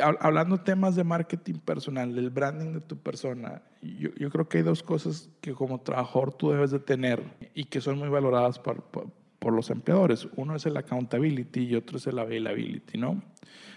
hablando 0.00 0.58
temas 0.58 0.96
de 0.96 1.04
marketing 1.04 1.54
personal, 1.54 2.14
del 2.14 2.30
branding 2.30 2.72
de 2.72 2.80
tu 2.80 2.96
persona, 2.96 3.62
yo, 3.82 4.10
yo, 4.16 4.30
creo 4.30 4.48
que 4.48 4.58
hay 4.58 4.64
dos 4.64 4.82
cosas 4.82 5.30
que 5.40 5.52
como 5.52 5.80
trabajador 5.80 6.32
tú 6.32 6.50
debes 6.50 6.70
de 6.70 6.78
tener 6.78 7.22
y 7.54 7.64
que 7.64 7.80
son 7.80 7.98
muy 7.98 8.08
valoradas 8.08 8.58
por, 8.58 8.82
por, 8.84 9.08
por 9.38 9.52
los 9.52 9.70
empleadores. 9.70 10.28
Uno 10.36 10.56
es 10.56 10.66
el 10.66 10.76
accountability 10.76 11.64
y 11.64 11.76
otro 11.76 11.98
es 11.98 12.06
el 12.06 12.18
availability, 12.18 12.98
¿no? 12.98 13.22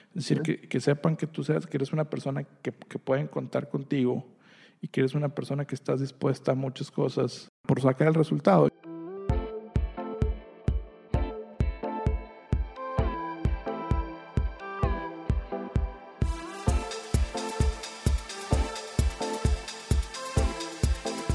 Es 0.09 0.27
decir, 0.27 0.41
que, 0.41 0.61
que, 0.61 0.79
sepan 0.79 1.15
que 1.15 1.27
tú 1.27 1.43
seas, 1.43 1.67
que 1.67 1.77
eres 1.77 1.93
una 1.93 2.09
persona 2.09 2.43
que, 2.43 2.71
que 2.71 2.99
pueden 2.99 3.27
contar 3.27 3.69
contigo 3.69 4.25
y 4.81 4.87
que 4.87 5.01
eres 5.01 5.13
una 5.13 5.29
persona 5.29 5.65
que 5.65 5.75
estás 5.75 5.99
dispuesta 5.99 6.53
a 6.53 6.55
muchas 6.55 6.91
cosas 6.91 7.49
por 7.63 7.81
sacar 7.81 8.07
el 8.07 8.13
resultado. 8.13 8.69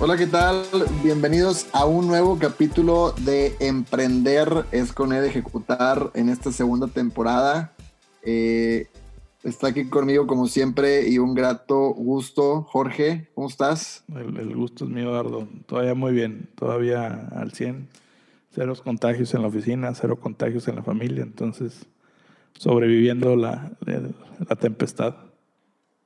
Hola, 0.04 0.16
¿qué 0.16 0.26
tal? 0.26 0.64
Bienvenidos 1.04 1.68
a 1.72 1.86
un 1.86 2.08
nuevo 2.08 2.36
capítulo 2.36 3.14
de 3.20 3.54
Emprender 3.60 4.64
es 4.72 4.92
con 4.92 5.12
E 5.12 5.20
de 5.20 5.28
Ejecutar 5.28 6.10
en 6.14 6.28
esta 6.28 6.50
segunda 6.50 6.88
temporada. 6.88 7.72
Eh, 8.24 8.88
está 9.44 9.68
aquí 9.68 9.84
conmigo 9.84 10.26
como 10.26 10.48
siempre 10.48 11.08
y 11.08 11.18
un 11.18 11.34
grato 11.34 11.90
gusto. 11.90 12.62
Jorge, 12.62 13.28
¿cómo 13.36 13.46
estás? 13.46 14.02
El, 14.08 14.36
el 14.38 14.56
gusto 14.56 14.86
es 14.86 14.90
mío, 14.90 15.04
Eduardo. 15.04 15.46
Todavía 15.66 15.94
muy 15.94 16.12
bien, 16.12 16.50
todavía 16.56 17.28
al 17.36 17.52
100. 17.52 17.88
Cero 18.50 18.74
contagios 18.82 19.32
en 19.34 19.42
la 19.42 19.46
oficina, 19.46 19.94
cero 19.94 20.18
contagios 20.18 20.66
en 20.66 20.74
la 20.74 20.82
familia, 20.82 21.22
entonces 21.22 21.86
sobreviviendo 22.58 23.36
la, 23.36 23.70
la 23.86 24.56
tempestad. 24.56 25.14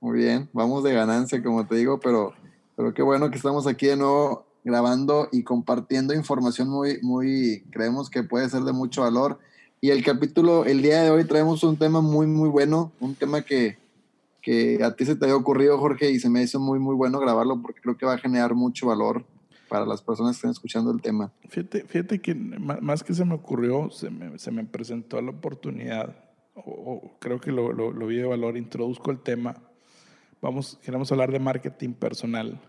Muy 0.01 0.19
bien, 0.19 0.51
vamos 0.53 0.85
de 0.85 0.93
ganancia, 0.93 1.43
como 1.43 1.67
te 1.67 1.77
digo, 1.77 1.99
pero 1.99 2.35
pero 2.77 2.95
qué 2.95 3.03
bueno 3.03 3.31
que 3.31 3.37
estamos 3.37 3.67
aquí 3.67 3.87
de 3.87 3.97
nuevo 3.97 4.47
grabando 4.63 5.29
y 5.33 5.43
compartiendo 5.45 6.13
información 6.13 6.69
muy, 6.69 6.99
muy, 7.01 7.65
creemos 7.71 8.11
que 8.11 8.23
puede 8.23 8.49
ser 8.49 8.63
de 8.63 8.73
mucho 8.73 9.03
valor. 9.03 9.39
Y 9.81 9.91
el 9.91 10.05
capítulo, 10.05 10.65
el 10.65 10.83
día 10.83 11.03
de 11.03 11.11
hoy 11.11 11.25
traemos 11.25 11.63
un 11.63 11.77
tema 11.77 12.01
muy, 12.01 12.27
muy 12.27 12.49
bueno, 12.49 12.93
un 13.01 13.15
tema 13.15 13.43
que, 13.43 13.79
que 14.43 14.83
a 14.83 14.95
ti 14.95 15.07
se 15.07 15.17
te 15.17 15.25
había 15.25 15.37
ocurrido, 15.37 15.79
Jorge, 15.79 16.11
y 16.11 16.19
se 16.19 16.29
me 16.29 16.43
hizo 16.43 16.59
muy, 16.61 16.79
muy 16.79 16.95
bueno 16.95 17.19
grabarlo 17.21 17.63
porque 17.63 17.81
creo 17.81 17.97
que 17.97 18.07
va 18.07 18.15
a 18.15 18.19
generar 18.19 18.55
mucho 18.55 18.89
valor 18.89 19.25
para 19.69 19.87
las 19.87 20.03
personas 20.03 20.33
que 20.33 20.39
estén 20.39 20.51
escuchando 20.51 20.91
el 20.91 21.01
tema. 21.01 21.33
Fíjate, 21.49 21.85
fíjate 21.85 22.21
que 22.21 22.35
más 22.35 23.03
que 23.05 23.15
se 23.15 23.25
me 23.25 23.35
ocurrió, 23.35 23.91
se 23.91 24.11
me, 24.11 24.39
se 24.39 24.51
me 24.51 24.65
presentó 24.65 25.21
la 25.23 25.31
oportunidad, 25.31 26.17
o, 26.55 26.61
o 26.61 27.19
creo 27.21 27.41
que 27.41 27.53
lo, 27.53 27.73
lo, 27.73 27.93
lo 27.93 28.07
vi 28.07 28.17
de 28.17 28.27
valor, 28.27 28.57
introduzco 28.57 29.11
el 29.13 29.21
tema 29.21 29.57
Vamos, 30.43 30.79
queremos 30.85 31.11
hablar 31.11 31.33
de 31.33 31.39
marketing 31.39 31.95
personal, 31.95 32.61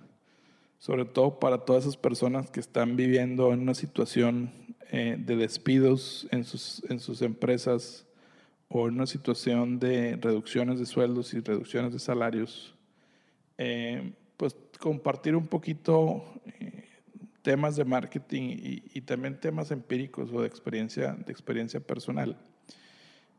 sobre 0.80 1.04
todo 1.04 1.38
para 1.38 1.58
todas 1.58 1.84
esas 1.84 1.98
personas 1.98 2.50
que 2.50 2.62
están 2.62 2.96
viviendo 2.96 3.52
en 3.52 3.59
una 3.59 3.74
situación 3.74 4.54
eh, 4.90 5.18
de 5.20 5.36
despidos 5.36 6.28
en 6.32 6.46
sus, 6.46 6.82
en 6.90 7.02
sus 7.02 7.22
empresas 7.22 8.08
o 8.70 8.88
en 8.88 8.94
una 8.94 9.06
situación 9.06 9.80
de 9.80 10.16
reducciones 10.16 10.80
de 10.80 10.86
sueldos 10.86 11.34
y 11.34 11.42
reducciones 11.42 11.92
de 11.92 12.00
salarios. 12.00 12.74
Eh, 13.58 14.14
pues 14.38 14.56
compartir 14.80 15.36
un 15.36 15.48
poquito 15.48 16.24
eh, 16.59 16.86
temas 17.42 17.76
de 17.76 17.84
marketing 17.84 18.44
y, 18.44 18.84
y, 18.94 19.02
también 19.02 19.40
temas 19.42 19.72
empíricos 19.72 20.31
o 20.31 20.42
de 20.42 20.48
experiencia, 20.48 21.14
de 21.14 21.31
experiencia 21.34 21.81
personal. 21.81 22.38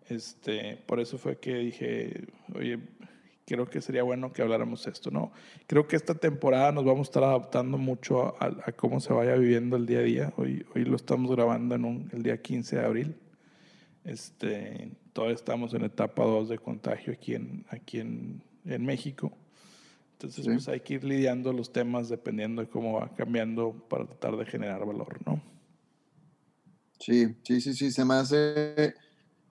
Este, 0.06 0.76
por 0.86 1.00
eso 1.00 1.16
fue 1.16 1.38
que 1.38 1.54
dije, 1.54 2.26
oye, 2.54 2.78
creo 3.48 3.66
que 3.66 3.80
sería 3.80 4.02
bueno 4.02 4.32
que 4.32 4.42
habláramos 4.42 4.86
esto, 4.86 5.10
¿no? 5.10 5.32
Creo 5.66 5.88
que 5.88 5.96
esta 5.96 6.14
temporada 6.14 6.70
nos 6.70 6.84
vamos 6.84 7.08
a 7.08 7.10
estar 7.10 7.24
adaptando 7.24 7.78
mucho 7.78 8.36
a, 8.40 8.46
a 8.64 8.72
cómo 8.72 9.00
se 9.00 9.12
vaya 9.14 9.34
viviendo 9.36 9.76
el 9.76 9.86
día 9.86 10.00
a 10.00 10.02
día. 10.02 10.32
Hoy, 10.36 10.66
hoy 10.74 10.84
lo 10.84 10.96
estamos 10.96 11.30
grabando 11.34 11.74
en 11.74 11.84
un, 11.86 12.10
el 12.12 12.22
día 12.22 12.42
15 12.42 12.76
de 12.76 12.84
abril. 12.84 13.16
Este, 14.04 14.92
todavía 15.14 15.34
estamos 15.34 15.72
en 15.72 15.84
etapa 15.84 16.24
2 16.24 16.50
de 16.50 16.58
contagio 16.58 17.14
aquí 17.14 17.34
en, 17.34 17.64
aquí 17.70 18.00
en, 18.00 18.42
en 18.66 18.84
México. 18.84 19.32
Entonces, 20.12 20.44
sí. 20.44 20.50
pues 20.50 20.68
hay 20.68 20.80
que 20.80 20.94
ir 20.94 21.04
lidiando 21.04 21.52
los 21.52 21.72
temas 21.72 22.10
dependiendo 22.10 22.60
de 22.60 22.68
cómo 22.68 23.00
va 23.00 23.14
cambiando 23.14 23.72
para 23.88 24.04
tratar 24.04 24.36
de 24.36 24.44
generar 24.44 24.84
valor, 24.84 25.18
¿no? 25.24 25.40
Sí, 27.00 27.34
sí, 27.44 27.60
sí, 27.62 27.72
sí, 27.72 27.92
se 27.92 28.04
me 28.04 28.14
hace, 28.14 28.94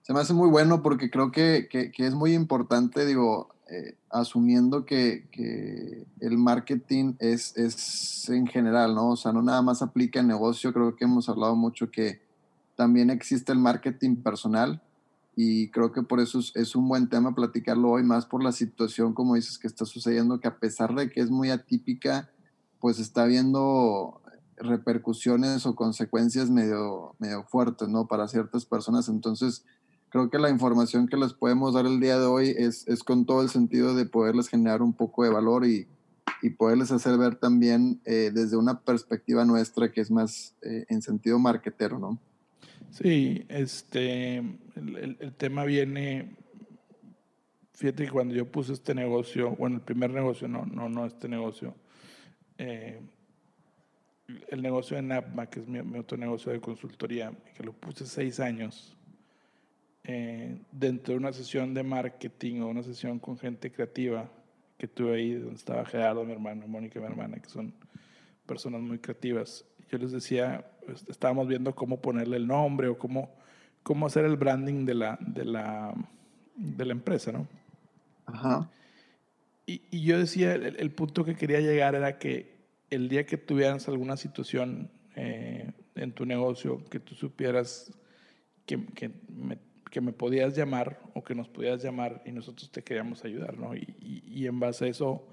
se 0.02 0.12
me 0.12 0.20
hace 0.20 0.34
muy 0.34 0.50
bueno 0.50 0.82
porque 0.82 1.10
creo 1.10 1.32
que, 1.32 1.66
que, 1.68 1.90
que 1.90 2.06
es 2.06 2.14
muy 2.14 2.34
importante, 2.34 3.06
digo, 3.06 3.48
eh, 3.70 3.96
asumiendo 4.10 4.84
que, 4.84 5.28
que, 5.30 6.06
el 6.20 6.38
marketing 6.38 7.14
es, 7.18 7.56
es 7.56 8.28
en 8.28 8.46
general, 8.46 8.94
¿no? 8.94 9.10
O 9.10 9.16
sea, 9.16 9.32
no 9.32 9.42
nada 9.42 9.62
más 9.62 9.82
aplica 9.82 10.20
en 10.20 10.28
negocio, 10.28 10.72
creo 10.72 10.96
que 10.96 11.04
hemos 11.04 11.28
hablado 11.28 11.54
mucho 11.54 11.90
que 11.90 12.20
también 12.76 13.10
existe 13.10 13.52
el 13.52 13.58
marketing 13.58 14.16
personal 14.16 14.82
y 15.36 15.68
creo 15.70 15.92
que 15.92 16.02
por 16.02 16.20
eso 16.20 16.38
es, 16.38 16.52
es, 16.56 16.74
un 16.74 16.88
buen 16.88 17.08
tema 17.08 17.34
platicarlo 17.34 17.90
hoy, 17.90 18.02
más 18.02 18.26
por 18.26 18.42
la 18.42 18.52
situación, 18.52 19.12
como 19.14 19.34
dices, 19.34 19.58
que 19.58 19.68
está 19.68 19.84
sucediendo, 19.84 20.40
que 20.40 20.48
a 20.48 20.58
pesar 20.58 20.94
de 20.94 21.10
que 21.10 21.20
es 21.20 21.30
muy 21.30 21.50
atípica, 21.50 22.30
pues 22.80 22.98
está 22.98 23.22
habiendo 23.24 24.20
repercusiones 24.56 25.66
o 25.66 25.74
consecuencias 25.74 26.50
medio, 26.50 27.14
medio 27.18 27.44
fuertes, 27.44 27.88
¿no? 27.88 28.06
Para 28.06 28.28
ciertas 28.28 28.64
personas. 28.64 29.08
Entonces, 29.08 29.64
creo 30.10 30.30
que 30.30 30.38
la 30.38 30.50
información 30.50 31.06
que 31.06 31.16
les 31.16 31.32
podemos 31.32 31.74
dar 31.74 31.86
el 31.86 32.00
día 32.00 32.18
de 32.18 32.26
hoy 32.26 32.54
es, 32.56 32.86
es 32.88 33.02
con 33.02 33.26
todo 33.26 33.42
el 33.42 33.48
sentido 33.48 33.94
de 33.94 34.06
poderles 34.06 34.48
generar 34.48 34.82
un 34.82 34.92
poco 34.92 35.24
de 35.24 35.30
valor 35.30 35.66
y, 35.66 35.86
y 36.42 36.50
poderles 36.50 36.90
hacer 36.90 37.18
ver 37.18 37.36
también 37.36 38.00
eh, 38.04 38.30
desde 38.32 38.56
una 38.56 38.80
perspectiva 38.80 39.44
nuestra 39.44 39.90
que 39.90 40.00
es 40.00 40.10
más 40.10 40.56
eh, 40.62 40.86
en 40.88 41.02
sentido 41.02 41.38
marquetero, 41.38 41.98
¿no? 41.98 42.18
Sí, 42.90 43.44
este, 43.48 44.38
el, 44.38 45.16
el, 45.20 45.34
tema 45.34 45.64
viene, 45.64 46.36
fíjate 47.74 48.06
que 48.06 48.10
cuando 48.10 48.34
yo 48.34 48.50
puse 48.50 48.72
este 48.72 48.94
negocio, 48.94 49.54
bueno, 49.56 49.76
el 49.76 49.82
primer 49.82 50.10
negocio, 50.10 50.48
no, 50.48 50.64
no, 50.64 50.88
no 50.88 51.04
este 51.04 51.28
negocio, 51.28 51.74
eh, 52.56 53.00
el 54.48 54.62
negocio 54.62 54.96
de 54.96 55.02
NAPMA, 55.02 55.46
que 55.46 55.60
es 55.60 55.68
mi 55.68 55.98
otro 55.98 56.16
negocio 56.16 56.50
de 56.50 56.60
consultoría, 56.60 57.32
que 57.54 57.62
lo 57.62 57.72
puse 57.72 58.06
seis 58.06 58.40
años, 58.40 58.97
eh, 60.04 60.60
dentro 60.72 61.14
de 61.14 61.18
una 61.18 61.32
sesión 61.32 61.74
de 61.74 61.82
marketing 61.82 62.60
o 62.60 62.68
una 62.68 62.82
sesión 62.82 63.18
con 63.18 63.38
gente 63.38 63.70
creativa 63.70 64.30
que 64.78 64.88
tuve 64.88 65.16
ahí, 65.16 65.34
donde 65.34 65.56
estaba 65.56 65.84
Gerardo, 65.84 66.24
mi 66.24 66.32
hermano, 66.32 66.66
Mónica, 66.68 67.00
mi 67.00 67.06
hermana, 67.06 67.38
que 67.38 67.48
son 67.48 67.74
personas 68.46 68.80
muy 68.80 68.98
creativas. 68.98 69.64
Yo 69.90 69.98
les 69.98 70.12
decía, 70.12 70.70
pues, 70.86 71.04
estábamos 71.08 71.48
viendo 71.48 71.74
cómo 71.74 72.00
ponerle 72.00 72.36
el 72.36 72.46
nombre 72.46 72.88
o 72.88 72.96
cómo, 72.96 73.34
cómo 73.82 74.06
hacer 74.06 74.24
el 74.24 74.36
branding 74.36 74.84
de 74.84 74.94
la, 74.94 75.18
de 75.20 75.44
la, 75.44 75.94
de 76.54 76.84
la 76.84 76.92
empresa, 76.92 77.32
¿no? 77.32 77.48
Ajá. 78.26 78.70
Y, 79.66 79.82
y 79.90 80.02
yo 80.04 80.18
decía, 80.18 80.54
el, 80.54 80.76
el, 80.76 80.90
punto 80.92 81.24
que 81.24 81.34
quería 81.34 81.60
llegar 81.60 81.94
era 81.94 82.18
que 82.18 82.56
el 82.90 83.08
día 83.08 83.26
que 83.26 83.36
tuvieras 83.36 83.88
alguna 83.88 84.16
situación 84.16 84.90
eh, 85.16 85.72
en 85.94 86.12
tu 86.12 86.24
negocio, 86.24 86.84
que 86.88 87.00
tú 87.00 87.14
supieras 87.14 87.92
que, 88.64 88.86
que 88.94 89.10
me 89.28 89.58
que 89.88 90.00
me 90.00 90.12
podías 90.12 90.56
llamar 90.56 91.00
o 91.14 91.22
que 91.22 91.34
nos 91.34 91.48
podías 91.48 91.82
llamar 91.82 92.22
y 92.24 92.32
nosotros 92.32 92.70
te 92.70 92.82
queríamos 92.82 93.24
ayudar, 93.24 93.58
¿no? 93.58 93.74
Y, 93.74 94.46
en 94.46 94.60
base 94.60 94.86
a 94.86 94.88
eso, 94.88 95.26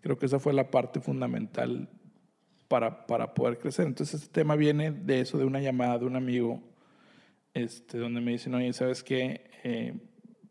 creo 0.00 0.18
que 0.18 0.26
esa 0.26 0.38
fue 0.38 0.52
la 0.52 0.70
parte 0.70 1.00
fundamental 1.00 1.88
para, 2.68 3.06
para 3.06 3.34
poder 3.34 3.58
crecer. 3.58 3.86
Entonces, 3.86 4.22
este 4.22 4.40
tema 4.40 4.56
viene 4.56 4.90
de 4.90 5.20
eso, 5.20 5.38
de 5.38 5.44
una 5.44 5.60
llamada 5.60 5.98
de 5.98 6.06
un 6.06 6.16
amigo, 6.16 6.62
este, 7.54 7.98
donde 7.98 8.20
me 8.20 8.32
dicen, 8.32 8.54
oye, 8.54 8.72
¿sabes 8.72 9.02
qué? 9.02 9.50
Eh, 9.62 9.94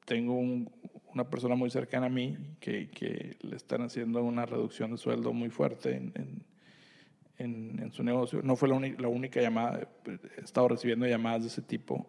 tengo 0.05 0.35
un, 0.35 0.69
una 1.13 1.29
persona 1.29 1.55
muy 1.55 1.69
cercana 1.69 2.05
a 2.05 2.09
mí 2.09 2.37
que, 2.59 3.37
le 3.41 3.55
están 3.55 3.81
haciendo 3.81 4.23
una 4.23 4.45
reducción 4.45 4.91
de 4.91 4.97
sueldo 4.97 5.33
muy 5.33 5.49
fuerte 5.49 5.95
en, 5.95 6.45
en 7.37 7.91
su 7.91 8.03
negocio. 8.03 8.41
No 8.43 8.55
fue 8.55 8.69
la, 8.69 8.79
la 8.79 9.07
única 9.07 9.41
llamada, 9.41 9.87
he 10.37 10.41
estado 10.41 10.69
recibiendo 10.69 11.05
llamadas 11.05 11.41
de 11.41 11.47
ese 11.47 11.61
tipo 11.61 12.07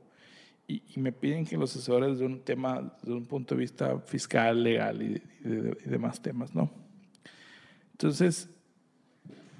y, 0.68 0.82
y, 0.94 1.00
me 1.00 1.12
piden 1.12 1.46
que 1.46 1.56
los 1.56 1.70
asesores 1.70 2.18
de 2.18 2.26
un 2.26 2.40
tema, 2.40 2.92
de 3.02 3.12
un 3.12 3.24
punto 3.26 3.54
de 3.54 3.60
vista 3.60 3.98
fiscal, 4.00 4.62
legal 4.62 5.00
y, 5.00 5.22
y, 5.44 5.48
de, 5.48 5.78
y 5.84 5.88
demás 5.88 6.20
temas, 6.20 6.54
¿no? 6.54 6.70
Entonces, 7.92 8.50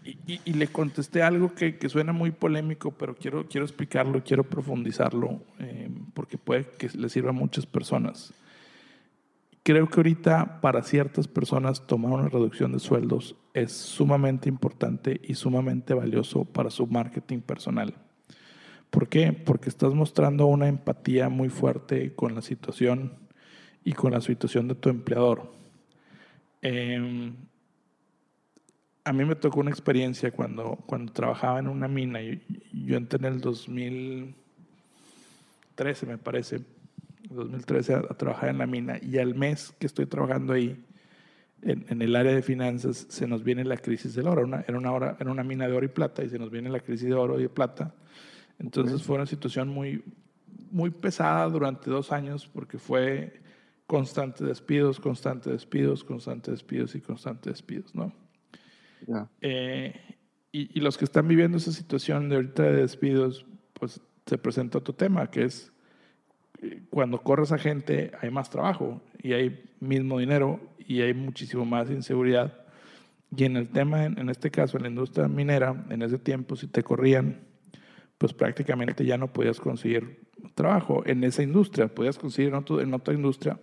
y, 0.05 0.53
le 0.53 0.69
contesté 0.69 1.23
algo 1.23 1.55
que, 1.55 1.79
que, 1.79 1.88
suena 1.88 2.12
muy 2.12 2.31
polémico, 2.31 2.93
pero 2.93 3.14
quiero, 3.14 3.47
quiero 3.49 3.64
explicarlo, 3.64 4.23
quiero 4.23 4.44
profundizarlo, 4.44 5.41
eh, 5.58 5.91
porque 6.14 6.38
puede 6.38 6.67
que 6.79 6.88
le 6.97 7.08
sirva 7.08 7.31
a 7.31 7.32
muchas 7.32 7.67
personas. 7.67 8.32
Creo 9.62 9.88
que 9.88 9.99
ahorita 9.99 10.61
para 10.61 10.82
ciertas 10.82 11.26
personas 11.26 11.87
tomar 11.87 12.12
una 12.12 12.29
reducción 12.29 12.70
de 12.73 12.79
sueldos 12.79 13.35
es 13.53 13.73
sumamente 13.73 14.49
importante 14.49 15.20
y 15.25 15.35
sumamente 15.35 15.93
valioso 15.93 16.44
para 16.44 16.70
su 16.70 16.87
marketing 16.87 17.41
personal 17.41 17.94
¿Por 18.96 19.08
qué? 19.10 19.34
Porque 19.34 19.69
estás 19.69 19.93
mostrando 19.93 20.46
una 20.46 20.69
empatía 20.69 21.28
muy 21.28 21.50
fuerte 21.50 22.14
con 22.14 22.34
la 22.34 22.40
situación 22.40 23.12
y 23.84 23.93
con 23.93 24.12
la 24.12 24.22
situación 24.22 24.69
de 24.69 24.75
tu 24.75 24.88
empleador. 24.88 25.52
Em, 26.62 27.37
a 29.04 29.12
mí 29.12 29.26
me 29.26 29.34
tocó 29.34 29.60
una 29.60 29.69
experiencia 29.69 30.31
cuando, 30.31 30.78
cuando 30.87 31.12
trabajaba 31.12 31.58
en 31.58 31.69
una 31.69 31.88
mina. 31.88 32.22
Yo, 32.22 32.37
yo 32.72 32.96
entré 32.96 33.19
en 33.19 33.26
el 33.34 33.43
2013, 33.43 36.06
me 36.06 36.16
parece, 36.16 36.62
2013 37.28 37.96
a, 37.96 38.00
trabajar 38.00 38.48
en 38.48 38.56
la 38.56 38.66
mina 38.66 38.98
y 39.02 39.19
al 39.19 39.34
mes 39.34 39.75
que 39.78 39.88
estoy 39.88 40.06
trabajando 40.06 40.54
ahí, 40.54 40.82
en, 41.60 42.00
el 42.00 42.16
área 42.16 42.34
de 42.34 42.40
finanzas, 42.40 43.04
se 43.10 43.26
nos 43.26 43.44
viene 43.44 43.62
la 43.62 43.76
crisis 43.76 44.14
del 44.14 44.26
oro. 44.26 44.44
Una, 44.44 44.64
era, 44.66 44.78
una 44.78 44.90
hora, 44.90 45.19
era 45.20 45.31
una 45.31 45.44
mina 45.44 45.69
de 45.69 45.75
oro 45.75 45.84
y 45.84 45.90
plata 45.90 46.25
y 46.25 46.31
se 46.31 46.38
nos 46.38 46.50
viene 46.50 46.70
la 46.70 46.81
crisis 46.81 47.10
de 47.10 47.14
oro 47.14 47.38
y 47.38 47.43
de 47.43 47.50
plata. 47.50 47.93
Entonces 48.58 49.03
fue 49.03 49.17
una 49.17 49.26
situación 49.26 49.69
muy, 49.69 50.03
muy 50.70 50.91
pesada 50.91 51.49
durante 51.49 51.91
dos 51.91 52.12
años 52.12 52.47
porque 52.47 52.79
fue 52.79 53.41
constante 53.87 54.44
despidos, 54.44 54.99
constante 54.99 55.50
despidos, 55.50 56.05
constante 56.05 56.50
despidos 56.50 56.94
y 56.94 57.00
constante 57.00 57.50
despidos, 57.50 57.94
¿no? 57.94 58.12
Eh, 59.41 59.94
y, 60.50 60.79
y, 60.79 60.81
los 60.81 60.97
que 60.97 61.05
están 61.05 61.29
viviendo 61.29 61.58
esa 61.58 61.70
situación 61.70 62.29
de 62.29 62.37
ahorita 62.37 62.62
de 62.62 62.76
despidos, 62.76 63.47
pues 63.75 64.00
se 64.25 64.38
presenta 64.38 64.79
otro 64.79 64.94
tema, 64.94 65.31
que 65.31 65.44
es 65.44 65.73
eh, 66.62 66.82
cuando 66.91 67.23
corres 67.23 67.53
a 67.53 67.58
gente 67.58 68.12
hay 68.20 68.31
más 68.31 68.50
trabajo 68.50 69.00
y 69.23 69.32
hay 69.32 69.64
mismo 69.81 70.19
dinero 70.19 70.61
y 70.79 71.03
hay 71.03 71.14
muchísimo 71.14 71.64
más 71.64 71.91
inseguridad. 71.91 72.67
Y 73.37 73.44
en 73.44 73.56
el 73.56 73.69
tema, 73.69 74.05
en, 74.05 74.29
este 74.29 74.50
caso, 74.50 74.76
en 74.76 74.85
la 74.85 74.88
industria 74.88 75.29
minera, 75.29 75.85
en 75.91 76.03
ese 76.03 76.19
tiempo, 76.19 76.56
si 76.56 76.69
te 76.69 76.82
corrían, 76.82 77.41
pues 78.19 78.33
prácticamente 78.33 79.05
ya 79.05 79.19
no 79.19 79.33
podías 79.33 79.61
conseguir 79.61 80.21
trabajo 80.55 81.03
en 81.07 81.25
esa 81.25 81.43
industria, 81.43 81.89
podías 81.89 82.19
conseguir 82.19 82.53
en, 82.55 82.81
en 82.81 82.95
otra 82.95 83.15
industria. 83.15 83.59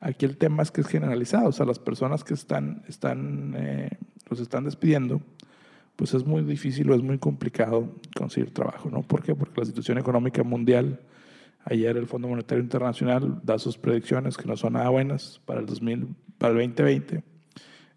Aquí 0.00 0.24
el 0.24 0.36
tema 0.36 0.62
es 0.62 0.70
que 0.70 0.80
es 0.80 0.86
generalizado, 0.86 1.48
o 1.48 1.52
sea, 1.52 1.66
las 1.66 1.78
personas 1.78 2.24
que 2.24 2.34
están, 2.34 2.82
están, 2.88 3.54
eh, 3.56 3.90
los 4.30 4.40
están 4.40 4.64
despidiendo, 4.64 5.20
pues 5.96 6.14
es 6.14 6.24
muy 6.24 6.42
difícil 6.42 6.90
o 6.90 6.94
es 6.94 7.02
muy 7.02 7.18
complicado 7.18 7.94
conseguir 8.16 8.54
trabajo, 8.54 8.88
¿no? 8.90 9.02
¿Por 9.02 9.22
qué? 9.22 9.34
Porque 9.34 9.60
la 9.60 9.66
situación 9.66 9.98
económica 9.98 10.42
mundial 10.42 11.00
Ayer 11.64 11.96
el 11.96 12.06
Fondo 12.06 12.28
Monetario 12.28 12.62
Internacional 12.62 13.40
da 13.42 13.58
sus 13.58 13.76
predicciones 13.76 14.36
que 14.36 14.46
no 14.46 14.56
son 14.56 14.74
nada 14.74 14.88
buenas 14.88 15.40
para 15.44 15.60
el, 15.60 15.66
2000, 15.66 16.08
para 16.38 16.52
el 16.52 16.58
2020. 16.58 17.22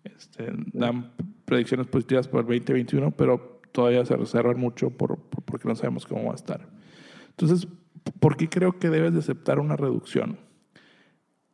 Este, 0.04 0.52
dan 0.74 1.12
predicciones 1.46 1.88
positivas 1.88 2.28
para 2.28 2.42
el 2.42 2.48
2021, 2.48 3.12
pero 3.12 3.53
todavía 3.74 4.06
se 4.06 4.16
reservan 4.16 4.58
mucho 4.58 4.92
por, 4.92 5.20
porque 5.20 5.68
no 5.68 5.76
sabemos 5.76 6.06
cómo 6.06 6.26
va 6.26 6.32
a 6.32 6.36
estar. 6.36 6.70
Entonces, 7.30 7.68
¿por 8.20 8.38
qué 8.38 8.48
creo 8.48 8.80
que 8.80 8.90
debes 8.90 9.12
de 9.12 9.20
aceptar 9.20 9.60
una 9.60 9.76
reducción? 9.76 10.40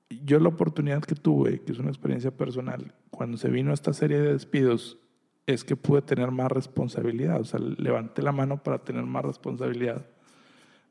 Yo 0.10 0.40
la 0.40 0.50
oportunidad 0.50 1.02
que 1.02 1.16
tuve, 1.16 1.62
que 1.62 1.72
es 1.72 1.80
una 1.80 1.90
experiencia 1.90 2.30
personal, 2.30 2.94
cuando 3.10 3.38
se 3.38 3.50
vino 3.50 3.74
esta 3.74 3.94
serie 3.94 4.20
de 4.20 4.34
despidos, 4.34 5.00
es 5.48 5.64
que 5.64 5.76
pude 5.76 6.04
tener 6.04 6.30
más 6.30 6.52
responsabilidad. 6.52 7.42
O 7.42 7.46
sea, 7.46 7.60
levanté 7.60 8.22
la 8.22 8.32
mano 8.32 8.62
para 8.62 8.84
tener 8.84 9.04
más 9.06 9.26
responsabilidad 9.26 10.06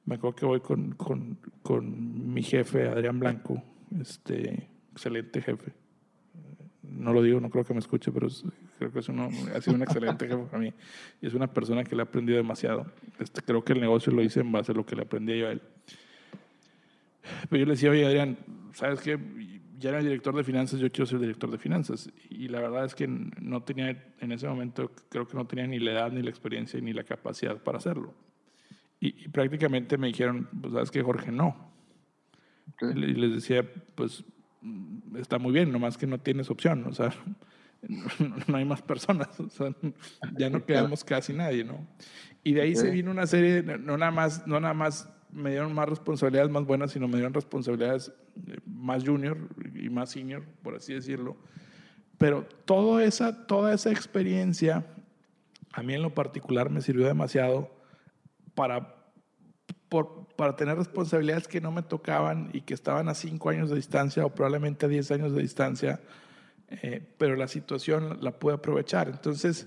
me 0.08 0.14
acuerdo 0.14 0.36
que 0.36 0.46
voy 0.46 0.60
con, 0.60 0.92
con, 0.92 1.38
con 1.62 2.32
mi 2.32 2.42
jefe, 2.42 2.88
Adrián 2.88 3.20
Blanco, 3.20 3.62
este, 4.00 4.70
excelente 4.90 5.42
jefe. 5.42 5.74
No 6.90 7.12
lo 7.12 7.22
digo, 7.22 7.40
no 7.40 7.50
creo 7.50 7.64
que 7.64 7.74
me 7.74 7.80
escuche, 7.80 8.10
pero 8.10 8.28
creo 8.78 8.92
que 8.92 8.98
es 9.00 9.08
uno, 9.08 9.28
ha 9.54 9.60
sido 9.60 9.76
un 9.76 9.82
excelente 9.82 10.26
jefe 10.26 10.42
para 10.44 10.58
mí. 10.58 10.72
Y 11.20 11.26
es 11.26 11.34
una 11.34 11.46
persona 11.46 11.84
que 11.84 11.94
le 11.94 12.02
ha 12.02 12.04
aprendido 12.04 12.36
demasiado. 12.36 12.86
Este, 13.18 13.42
creo 13.42 13.62
que 13.62 13.72
el 13.72 13.80
negocio 13.80 14.12
lo 14.12 14.22
hice 14.22 14.40
en 14.40 14.50
base 14.52 14.72
a 14.72 14.74
lo 14.74 14.86
que 14.86 14.96
le 14.96 15.02
aprendí 15.02 15.38
yo 15.38 15.48
a 15.48 15.52
él. 15.52 15.62
Pero 17.48 17.60
yo 17.60 17.66
le 17.66 17.72
decía, 17.72 17.90
oye, 17.90 18.06
Adrián, 18.06 18.38
¿sabes 18.72 19.00
qué? 19.00 19.18
Ya 19.78 19.90
era 19.90 19.98
el 19.98 20.04
director 20.04 20.34
de 20.34 20.42
finanzas, 20.42 20.80
yo 20.80 20.90
quiero 20.90 21.06
ser 21.06 21.20
director 21.20 21.50
de 21.50 21.58
finanzas. 21.58 22.10
Y 22.30 22.48
la 22.48 22.60
verdad 22.60 22.84
es 22.84 22.94
que 22.94 23.06
no 23.06 23.62
tenía, 23.62 24.12
en 24.20 24.32
ese 24.32 24.48
momento, 24.48 24.90
creo 25.08 25.26
que 25.26 25.36
no 25.36 25.46
tenía 25.46 25.66
ni 25.66 25.78
la 25.78 25.92
edad, 25.92 26.12
ni 26.12 26.22
la 26.22 26.30
experiencia, 26.30 26.80
ni 26.80 26.92
la 26.92 27.04
capacidad 27.04 27.62
para 27.62 27.78
hacerlo. 27.78 28.14
Y, 29.00 29.28
prácticamente 29.28 29.96
me 29.96 30.08
dijeron, 30.08 30.48
pues 30.60 30.72
sabes 30.72 30.90
que 30.90 31.02
Jorge 31.02 31.30
no. 31.30 31.70
Y 32.80 32.94
les 32.94 33.34
decía, 33.34 33.64
pues 33.94 34.24
está 35.16 35.38
muy 35.38 35.52
bien, 35.52 35.72
nomás 35.72 35.96
que 35.96 36.06
no 36.06 36.18
tienes 36.18 36.50
opción, 36.50 36.84
o 36.86 36.92
sea, 36.92 37.12
no, 38.48 38.56
hay 38.56 38.64
más 38.64 38.82
personas, 38.82 39.28
o 39.40 39.48
sea, 39.48 39.74
ya 40.36 40.50
no 40.50 40.64
quedamos 40.64 41.04
casi 41.04 41.32
nadie, 41.32 41.64
¿no? 41.64 41.86
Y 42.44 42.54
de 42.54 42.62
ahí 42.62 42.74
se 42.74 42.90
vino 42.90 43.10
una 43.10 43.26
serie, 43.26 43.62
no 43.62 43.98
nada 43.98 44.10
más, 44.10 44.46
no 44.46 44.60
nada 44.60 44.74
más 44.74 45.08
me 45.30 45.50
dieron 45.50 45.74
más 45.74 45.88
responsabilidades 45.88 46.50
más 46.50 46.64
buenas, 46.64 46.92
sino 46.92 47.06
me 47.08 47.16
dieron 47.16 47.34
responsabilidades 47.34 48.12
eh, 48.46 48.58
más 48.66 49.04
junior 49.04 49.36
y 49.74 49.90
más 49.90 50.10
senior, 50.10 50.44
por 50.62 50.76
así 50.76 50.94
decirlo. 50.94 51.36
Pero 52.16 52.46
toda 52.64 53.04
esa, 53.04 53.46
toda 53.46 53.74
esa 53.74 53.90
experiencia, 53.90 54.86
a 55.72 55.82
mí 55.82 55.94
en 55.94 56.02
lo 56.02 56.14
particular 56.14 56.70
me 56.70 56.80
sirvió 56.80 57.06
demasiado 57.06 57.70
para, 58.54 58.97
por, 59.88 60.26
para 60.36 60.56
tener 60.56 60.76
responsabilidades 60.76 61.48
que 61.48 61.60
no 61.60 61.72
me 61.72 61.82
tocaban 61.82 62.50
y 62.52 62.60
que 62.62 62.74
estaban 62.74 63.08
a 63.08 63.14
cinco 63.14 63.50
años 63.50 63.70
de 63.70 63.76
distancia 63.76 64.24
o 64.24 64.34
probablemente 64.34 64.86
a 64.86 64.88
diez 64.88 65.10
años 65.10 65.32
de 65.32 65.42
distancia, 65.42 66.00
eh, 66.68 67.02
pero 67.16 67.36
la 67.36 67.48
situación 67.48 68.18
la 68.20 68.32
pude 68.32 68.54
aprovechar. 68.54 69.08
Entonces, 69.08 69.66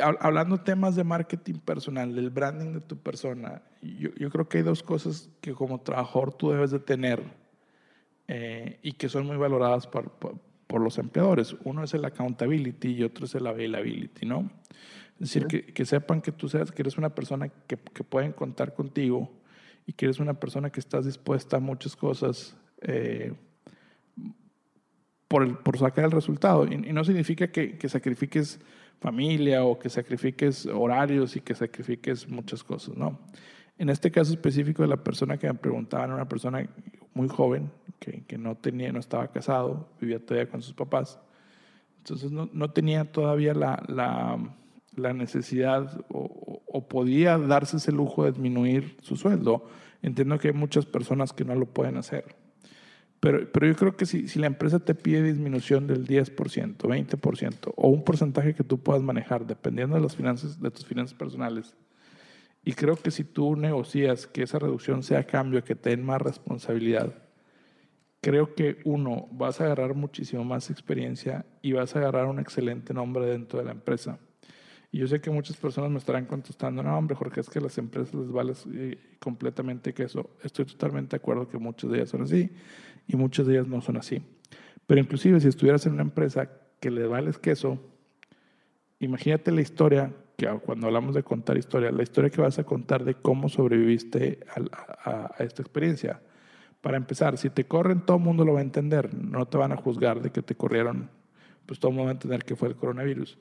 hablando 0.00 0.60
temas 0.60 0.96
de 0.96 1.04
marketing 1.04 1.54
personal, 1.54 2.14
del 2.14 2.30
branding 2.30 2.72
de 2.72 2.80
tu 2.80 2.96
persona, 2.96 3.62
yo, 3.82 4.10
yo 4.16 4.30
creo 4.30 4.48
que 4.48 4.58
hay 4.58 4.64
dos 4.64 4.82
cosas 4.82 5.30
que 5.40 5.52
como 5.52 5.80
trabajador 5.80 6.32
tú 6.32 6.50
debes 6.50 6.70
de 6.70 6.78
tener 6.78 7.22
eh, 8.26 8.78
y 8.82 8.92
que 8.92 9.08
son 9.08 9.26
muy 9.26 9.36
valoradas 9.36 9.86
por, 9.86 10.10
por, 10.10 10.38
por, 10.66 10.80
los 10.80 10.98
empleadores. 10.98 11.56
Uno 11.64 11.84
es 11.84 11.94
el 11.94 12.04
accountability 12.04 12.92
y 12.92 13.02
otro 13.02 13.24
es 13.24 13.34
el 13.34 13.46
availability, 13.46 14.26
¿no? 14.26 14.50
Es 15.20 15.32
decir, 15.32 15.46
que, 15.46 15.64
que, 15.64 15.84
sepan 15.84 16.20
que 16.20 16.30
tú 16.30 16.48
seas, 16.48 16.70
que 16.70 16.82
eres 16.82 16.96
una 16.96 17.12
persona 17.12 17.48
que, 17.48 17.76
que, 17.76 18.04
pueden 18.04 18.32
contar 18.32 18.72
contigo 18.72 19.28
y 19.84 19.92
que 19.92 20.06
eres 20.06 20.20
una 20.20 20.34
persona 20.34 20.70
que 20.70 20.78
estás 20.78 21.06
dispuesta 21.06 21.56
a 21.56 21.60
muchas 21.60 21.96
cosas 21.96 22.56
eh, 22.82 23.32
por, 25.26 25.42
el, 25.42 25.56
por 25.56 25.76
sacar 25.76 26.04
el 26.04 26.12
resultado. 26.12 26.66
Y, 26.66 26.76
no 26.92 27.02
significa 27.02 27.50
que, 27.50 27.76
que, 27.76 27.88
sacrifiques 27.88 28.60
familia 29.00 29.64
o 29.64 29.76
que 29.76 29.88
sacrifiques 29.88 30.66
horarios 30.66 31.34
y 31.34 31.40
que 31.40 31.54
sacrifiques 31.54 32.28
muchas 32.28 32.62
cosas, 32.62 32.96
no. 32.96 33.18
En 33.76 33.88
este 33.90 34.10
caso 34.10 34.32
específico 34.32 34.82
de 34.82 34.88
la 34.88 35.02
persona 35.02 35.36
que 35.36 35.48
me 35.48 35.54
preguntaban, 35.54 36.12
una 36.12 36.28
persona 36.28 36.68
muy 37.14 37.28
joven 37.28 37.70
que, 37.98 38.24
que 38.24 38.38
no, 38.38 38.56
tenía, 38.56 38.92
no 38.92 39.00
estaba 39.00 39.28
casado, 39.28 39.88
vivía 40.00 40.24
todavía 40.24 40.48
con 40.48 40.62
sus 40.62 40.74
papás. 40.74 41.18
Entonces 41.98 42.30
no, 42.30 42.48
no 42.52 42.70
tenía 42.70 43.10
todavía 43.10 43.54
la, 43.54 43.82
la 43.88 44.38
la 44.98 45.12
necesidad 45.12 46.04
o, 46.08 46.46
podía 46.88 47.36
darse 47.36 47.76
ese 47.76 47.92
lujo 47.92 48.24
de 48.24 48.30
disminuir 48.30 48.96
su 49.02 49.16
sueldo. 49.16 49.66
Entiendo 50.00 50.38
que 50.38 50.48
hay 50.48 50.54
muchas 50.54 50.86
personas 50.86 51.32
que 51.32 51.44
no 51.44 51.54
lo 51.54 51.66
pueden 51.66 51.96
hacer. 51.96 52.36
Pero, 53.20 53.50
pero 53.52 53.66
yo 53.66 53.74
creo 53.74 53.96
que 53.96 54.06
si, 54.06 54.28
si 54.28 54.38
la 54.38 54.46
empresa 54.46 54.78
te 54.78 54.94
pide 54.94 55.22
disminución 55.22 55.86
del 55.86 56.06
10%, 56.06 56.76
20% 56.76 57.72
o 57.74 57.88
un 57.88 58.04
porcentaje 58.04 58.54
que 58.54 58.64
tú 58.64 58.78
puedas 58.78 59.02
manejar 59.02 59.44
dependiendo 59.44 59.96
de, 59.96 60.02
las 60.02 60.14
finanzas, 60.14 60.60
de 60.60 60.70
tus 60.70 60.86
finanzas 60.86 61.18
personales, 61.18 61.74
y 62.64 62.72
creo 62.74 62.96
que 62.96 63.10
si 63.10 63.24
tú 63.24 63.56
negocias 63.56 64.26
que 64.26 64.42
esa 64.42 64.58
reducción 64.58 65.02
sea 65.02 65.20
a 65.20 65.24
cambio, 65.24 65.64
que 65.64 65.74
te 65.74 65.90
den 65.90 66.04
más 66.04 66.22
responsabilidad, 66.22 67.12
creo 68.20 68.54
que 68.54 68.78
uno, 68.84 69.28
vas 69.30 69.60
a 69.60 69.64
agarrar 69.64 69.94
muchísimo 69.94 70.44
más 70.44 70.70
experiencia 70.70 71.46
y 71.62 71.72
vas 71.72 71.94
a 71.94 72.00
agarrar 72.00 72.26
un 72.26 72.40
excelente 72.40 72.92
nombre 72.92 73.26
dentro 73.26 73.58
de 73.58 73.64
la 73.64 73.72
empresa. 73.72 74.18
Y 74.90 74.98
yo 74.98 75.06
sé 75.06 75.20
que 75.20 75.30
muchas 75.30 75.56
personas 75.56 75.90
me 75.90 75.98
estarán 75.98 76.24
contestando, 76.24 76.82
no, 76.82 76.96
hombre, 76.96 77.14
Jorge, 77.14 77.40
es 77.40 77.50
que 77.50 77.60
las 77.60 77.76
empresas 77.76 78.14
les 78.14 78.30
vale 78.30 78.54
eh, 78.72 78.98
completamente 79.18 79.92
que 79.92 80.04
eso. 80.04 80.30
Estoy 80.42 80.64
totalmente 80.64 81.10
de 81.10 81.16
acuerdo 81.18 81.46
que 81.46 81.58
muchas 81.58 81.90
de 81.90 81.98
ellas 81.98 82.08
son 82.08 82.22
así 82.22 82.50
y 83.06 83.16
muchas 83.16 83.46
de 83.46 83.54
ellas 83.54 83.68
no 83.68 83.82
son 83.82 83.98
así. 83.98 84.22
Pero 84.86 85.00
inclusive 85.00 85.40
si 85.40 85.48
estuvieras 85.48 85.84
en 85.84 85.92
una 85.92 86.02
empresa 86.02 86.50
que 86.80 86.90
le 86.90 87.06
vales 87.06 87.38
queso, 87.38 87.78
imagínate 88.98 89.52
la 89.52 89.60
historia, 89.60 90.14
que 90.38 90.48
cuando 90.64 90.86
hablamos 90.86 91.14
de 91.14 91.22
contar 91.22 91.58
historia, 91.58 91.90
la 91.90 92.02
historia 92.02 92.30
que 92.30 92.40
vas 92.40 92.58
a 92.58 92.64
contar 92.64 93.04
de 93.04 93.14
cómo 93.14 93.50
sobreviviste 93.50 94.40
a, 95.04 95.34
a 95.36 95.44
esta 95.44 95.60
experiencia. 95.60 96.22
Para 96.80 96.96
empezar, 96.96 97.36
si 97.36 97.50
te 97.50 97.64
corren, 97.64 98.06
todo 98.06 98.16
el 98.16 98.22
mundo 98.22 98.44
lo 98.44 98.54
va 98.54 98.60
a 98.60 98.62
entender. 98.62 99.12
No 99.12 99.46
te 99.46 99.58
van 99.58 99.72
a 99.72 99.76
juzgar 99.76 100.22
de 100.22 100.30
que 100.30 100.40
te 100.40 100.54
corrieron, 100.54 101.10
pues 101.66 101.78
todo 101.78 101.90
el 101.90 101.96
mundo 101.96 102.06
va 102.06 102.12
a 102.12 102.14
entender 102.14 102.44
que 102.44 102.56
fue 102.56 102.68
el 102.68 102.76
coronavirus. 102.76 103.36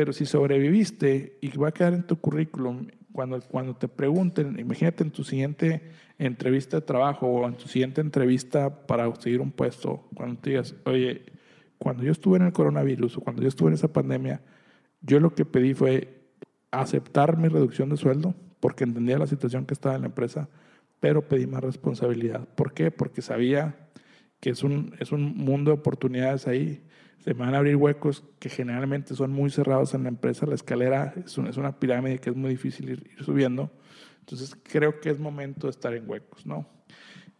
Pero 0.00 0.14
si 0.14 0.24
sobreviviste 0.24 1.36
y 1.42 1.54
va 1.58 1.68
a 1.68 1.72
quedar 1.72 1.92
en 1.92 2.06
tu 2.06 2.18
currículum, 2.18 2.86
cuando, 3.12 3.38
cuando 3.42 3.76
te 3.76 3.86
pregunten, 3.86 4.58
imagínate 4.58 5.04
en 5.04 5.10
tu 5.10 5.24
siguiente 5.24 5.90
entrevista 6.16 6.78
de 6.78 6.86
trabajo 6.86 7.26
o 7.26 7.46
en 7.46 7.52
tu 7.52 7.68
siguiente 7.68 8.00
entrevista 8.00 8.86
para 8.86 9.04
conseguir 9.04 9.42
un 9.42 9.52
puesto, 9.52 10.08
cuando 10.14 10.40
te 10.40 10.48
digas, 10.48 10.74
oye, 10.86 11.26
cuando 11.76 12.02
yo 12.02 12.12
estuve 12.12 12.38
en 12.38 12.46
el 12.46 12.52
coronavirus 12.54 13.18
o 13.18 13.20
cuando 13.20 13.42
yo 13.42 13.48
estuve 13.48 13.68
en 13.68 13.74
esa 13.74 13.92
pandemia, 13.92 14.40
yo 15.02 15.20
lo 15.20 15.34
que 15.34 15.44
pedí 15.44 15.74
fue 15.74 16.22
aceptar 16.70 17.36
mi 17.36 17.48
reducción 17.48 17.90
de 17.90 17.98
sueldo 17.98 18.34
porque 18.58 18.84
entendía 18.84 19.18
la 19.18 19.26
situación 19.26 19.66
que 19.66 19.74
estaba 19.74 19.96
en 19.96 20.00
la 20.00 20.06
empresa, 20.06 20.48
pero 20.98 21.28
pedí 21.28 21.46
más 21.46 21.62
responsabilidad. 21.62 22.48
¿Por 22.54 22.72
qué? 22.72 22.90
Porque 22.90 23.20
sabía 23.20 23.76
que 24.40 24.48
es 24.48 24.62
un, 24.62 24.96
es 24.98 25.12
un 25.12 25.36
mundo 25.36 25.72
de 25.72 25.76
oportunidades 25.76 26.46
ahí. 26.46 26.82
Se 27.20 27.34
van 27.34 27.54
a 27.54 27.58
abrir 27.58 27.76
huecos 27.76 28.24
que 28.38 28.48
generalmente 28.48 29.14
son 29.14 29.32
muy 29.32 29.50
cerrados 29.50 29.94
en 29.94 30.04
la 30.04 30.08
empresa. 30.08 30.46
La 30.46 30.54
escalera 30.54 31.12
es, 31.16 31.36
es 31.36 31.56
una 31.56 31.78
pirámide 31.78 32.18
que 32.18 32.30
es 32.30 32.36
muy 32.36 32.50
difícil 32.50 32.88
ir, 32.88 33.10
ir, 33.12 33.24
subiendo. 33.24 33.70
Entonces 34.20 34.56
creo 34.62 35.00
que 35.00 35.10
es 35.10 35.18
momento 35.18 35.66
de 35.66 35.72
estar 35.72 35.92
en 35.94 36.08
huecos, 36.08 36.46
¿no? 36.46 36.66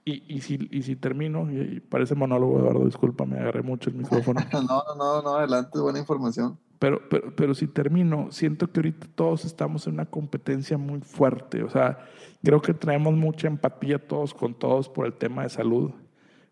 Y, 0.05 0.25
y, 0.35 0.41
si, 0.41 0.69
y 0.71 0.83
si 0.83 0.97
termino, 0.97 1.51
y 1.51 1.81
parece 1.81 2.15
monólogo, 2.15 2.59
Eduardo, 2.59 2.85
disculpa, 2.85 3.27
me 3.27 3.39
agarré 3.39 3.63
mucho 3.63 3.91
el 3.91 3.97
micrófono. 3.97 4.41
no, 4.53 4.83
no, 4.97 5.23
no, 5.23 5.37
adelante, 5.37 5.79
buena 5.79 5.99
información. 5.99 6.59
Pero, 6.79 7.03
pero, 7.11 7.35
pero 7.37 7.55
si 7.55 7.67
termino, 7.67 8.33
siento 8.33 8.73
que 8.73 8.81
ahorita 8.81 9.07
todos 9.15 9.45
estamos 9.45 9.87
en 9.87 9.95
una 9.95 10.07
competencia 10.07 10.79
muy 10.79 11.01
fuerte. 11.01 11.63
O 11.63 11.69
sea, 11.69 11.99
creo 12.43 12.63
que 12.63 12.73
traemos 12.73 13.15
mucha 13.15 13.49
empatía 13.49 13.99
todos 13.99 14.33
con 14.33 14.55
todos 14.55 14.89
por 14.89 15.05
el 15.05 15.13
tema 15.13 15.43
de 15.43 15.51
salud. 15.51 15.93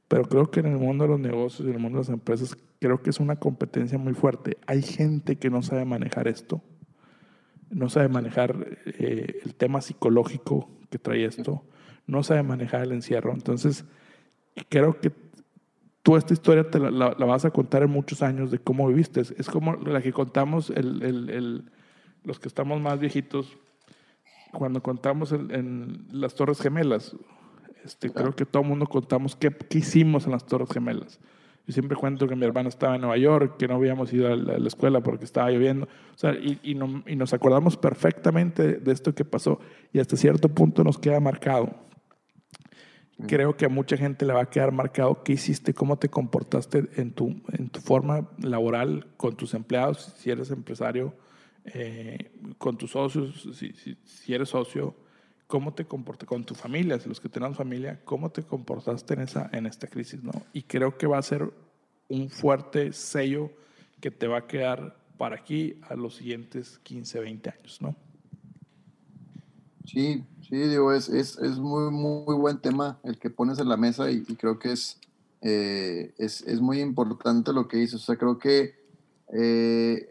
Pero 0.07 0.25
creo 0.25 0.51
que 0.51 0.61
en 0.61 0.67
el 0.67 0.79
mundo 0.79 1.05
de 1.05 1.11
los 1.11 1.21
negocios 1.21 1.67
y 1.67 1.71
en 1.71 1.77
el 1.77 1.83
mundo 1.83 1.99
de 1.99 2.03
las 2.03 2.11
empresas, 2.11 2.57
creo 2.81 3.03
que 3.03 3.11
es 3.11 3.21
una 3.21 3.37
competencia 3.37 3.99
muy 3.99 4.15
fuerte. 4.15 4.59
Hay 4.67 4.83
gente 4.83 5.37
que 5.37 5.51
no 5.51 5.63
sabe 5.63 5.85
manejar 5.85 6.29
esto. 6.29 6.63
No 7.71 7.89
sabe 7.91 8.09
manejar 8.09 8.79
eh, 8.87 9.41
el 9.45 9.55
tema 9.55 9.81
psicológico 9.81 10.71
que 10.91 10.99
trae 10.99 11.25
esto. 11.25 11.65
No 12.07 12.23
sabe 12.23 12.43
manejar 12.43 12.83
el 12.83 12.93
encierro. 12.93 13.33
Entonces, 13.33 13.85
creo 14.69 15.01
que 15.01 15.13
tú 16.03 16.17
esta 16.17 16.33
historia 16.33 16.71
te 16.71 16.79
la, 16.79 16.91
la, 16.91 17.15
la, 17.19 17.27
vas 17.27 17.45
a 17.45 17.51
contar 17.51 17.83
en 17.83 17.91
muchos 17.91 18.23
años 18.23 18.51
de 18.51 18.59
cómo 18.59 18.89
viviste. 18.89 19.21
Es, 19.21 19.33
es 19.33 19.49
como 19.49 19.75
la 19.75 20.01
que 20.01 20.13
contamos 20.13 20.71
el, 20.71 21.03
el, 21.03 21.31
el, 21.31 21.71
los 22.25 22.39
que 22.39 22.49
estamos 22.49 22.81
más 22.81 22.99
viejitos, 22.99 23.59
cuando 24.53 24.83
contamos 24.83 25.33
en 25.33 26.07
las 26.11 26.35
Torres 26.35 26.61
Gemelas. 26.61 27.15
Este, 27.85 28.11
creo 28.11 28.35
que 28.35 28.45
todo 28.45 28.63
el 28.63 28.69
mundo 28.69 28.87
contamos 28.87 29.37
qué, 29.37 29.51
qué, 29.51 29.79
hicimos 29.79 30.27
en 30.27 30.33
las 30.33 30.47
Torres 30.47 30.71
Gemelas. 30.71 31.21
Yo 31.69 31.73
siempre 31.73 31.97
cuento 31.97 32.27
que 32.27 32.35
mi 32.35 32.45
hermano 32.45 32.69
estaba 32.69 32.97
en 32.97 33.03
Nueva 33.03 33.17
York, 33.19 33.57
que 33.59 33.69
no 33.69 33.77
habíamos 33.77 34.13
ido 34.13 34.27
a 34.27 34.35
la, 34.35 34.55
a 34.55 34.59
la 34.59 34.67
escuela 34.67 35.01
porque 35.01 35.25
estaba 35.25 35.51
lloviendo. 35.51 35.87
O 35.87 36.19
sea, 36.19 36.33
y, 36.33 36.59
y, 36.65 36.75
no, 36.75 37.05
y 37.07 37.15
nos 37.15 37.33
acordamos 37.33 37.77
perfectamente 37.77 38.79
de 38.79 38.93
esto 38.93 39.15
que 39.15 39.25
pasó 39.25 39.61
y 39.93 40.01
hasta 40.01 40.17
cierto 40.17 40.49
punto 40.49 40.83
nos 40.83 40.99
queda 40.99 41.21
marcado 41.21 41.89
creo 43.27 43.57
que 43.57 43.67
a 43.67 43.69
mucha 43.69 43.97
gente 43.97 44.25
le 44.25 44.33
va 44.33 44.43
a 44.43 44.51
quedar 44.51 44.73
marcado 44.73 45.23
qué 45.25 45.33
hiciste, 45.33 45.75
cómo 45.75 45.99
te 45.99 46.09
comportaste 46.09 46.89
en 46.97 47.13
tu, 47.13 47.41
en 47.53 47.69
tu 47.69 47.81
forma 47.81 48.29
laboral 48.39 49.07
con 49.17 49.37
tus 49.37 49.55
empleados, 49.55 50.15
si 50.19 50.31
eres 50.31 50.51
empresario, 50.51 51.15
eh, 51.65 52.31
con 52.59 52.79
tus 52.79 52.93
socios, 52.93 53.49
si, 53.55 53.73
si, 53.73 53.97
si, 54.05 54.35
eres 54.35 54.51
socio, 54.51 54.95
cómo 55.49 55.75
te 55.75 55.85
comportaste 55.85 56.27
con 56.27 56.45
tu 56.45 56.55
familia, 56.55 57.01
si 57.01 57.09
los 57.09 57.21
que 57.21 57.29
tenemos 57.29 57.57
familia, 57.57 58.01
cómo 58.05 58.31
te 58.31 58.45
comportaste 58.45 59.15
en, 59.15 59.27
en 59.51 59.67
esta 59.67 59.89
crisis. 59.89 60.23
¿no? 60.23 60.31
Y 60.53 60.63
creo 60.63 60.97
que 60.97 61.09
va 61.09 61.19
a 61.19 61.23
ser 61.23 61.53
un 62.09 62.31
fuerte 62.31 62.93
sello 62.93 63.51
que 64.01 64.13
te 64.13 64.29
va 64.29 64.39
a 64.39 64.47
quedar 64.47 64.97
para 65.17 65.35
aquí 65.35 65.81
a 65.89 65.97
los 65.97 66.15
siguientes 66.15 66.79
15, 66.85 67.19
20 67.19 67.51
años. 67.51 67.83
¿no? 67.83 67.97
Sí, 69.85 70.23
Sí, 70.49 70.57
digo, 70.57 70.95
es, 70.95 71.11
es, 71.11 71.37
es, 71.37 71.59
muy, 71.59 71.91
muy 71.91 72.35
buen 72.35 72.59
tema 72.59 72.99
el 73.03 73.19
que 73.19 73.29
pones 73.29 73.59
en 73.59 73.69
la 73.69 73.77
mesa 73.77 74.11
y, 74.11 74.25
y 74.27 74.35
creo 74.35 74.59
que 74.59 74.73
es, 74.73 74.99
eh, 75.43 76.15
es, 76.17 76.41
es, 76.41 76.63
muy 76.63 76.81
importante 76.81 77.53
lo 77.53 77.69
que 77.69 77.77
dices. 77.77 77.97
O 77.97 78.05
sea, 78.05 78.17
creo 78.17 78.39
que 78.39 78.75
eh, 79.35 80.09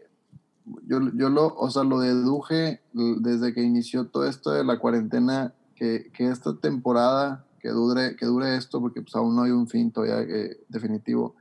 yo, 0.86 1.00
yo, 1.14 1.28
lo, 1.28 1.54
o 1.56 1.70
sea, 1.70 1.84
lo 1.84 2.00
deduje 2.00 2.80
desde 2.92 3.52
que 3.54 3.62
inició 3.62 4.06
todo 4.06 4.26
esto 4.26 4.50
de 4.50 4.64
la 4.64 4.78
cuarentena, 4.78 5.54
que, 5.74 6.10
que 6.12 6.28
esta 6.28 6.56
temporada 6.56 7.44
que 7.60 7.70
dure, 7.70 8.16
que 8.16 8.26
dure 8.26 8.56
esto, 8.56 8.80
porque 8.80 9.02
pues 9.02 9.14
aún 9.14 9.34
no 9.36 9.42
hay 9.42 9.50
un 9.50 9.68
fin 9.68 9.90
todavía 9.90 10.20
eh, 10.20 10.56
definitivo, 10.68 11.34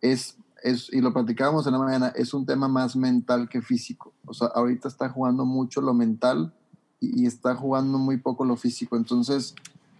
es, 0.00 0.36
es, 0.62 0.92
y 0.92 1.00
lo 1.00 1.12
platicábamos 1.12 1.66
en 1.66 1.72
la 1.72 1.78
mañana, 1.78 2.12
es 2.14 2.34
un 2.34 2.46
tema 2.46 2.68
más 2.68 2.96
mental 2.96 3.48
que 3.48 3.62
físico. 3.62 4.12
O 4.26 4.34
sea, 4.34 4.48
ahorita 4.48 4.88
está 4.88 5.08
jugando 5.08 5.44
mucho 5.44 5.80
lo 5.80 5.94
mental 5.94 6.52
y, 7.00 7.26
está 7.26 7.54
jugando 7.54 7.98
muy 7.98 8.18
poco 8.18 8.44
lo 8.44 8.56
físico. 8.56 8.96
Entonces, 8.96 9.54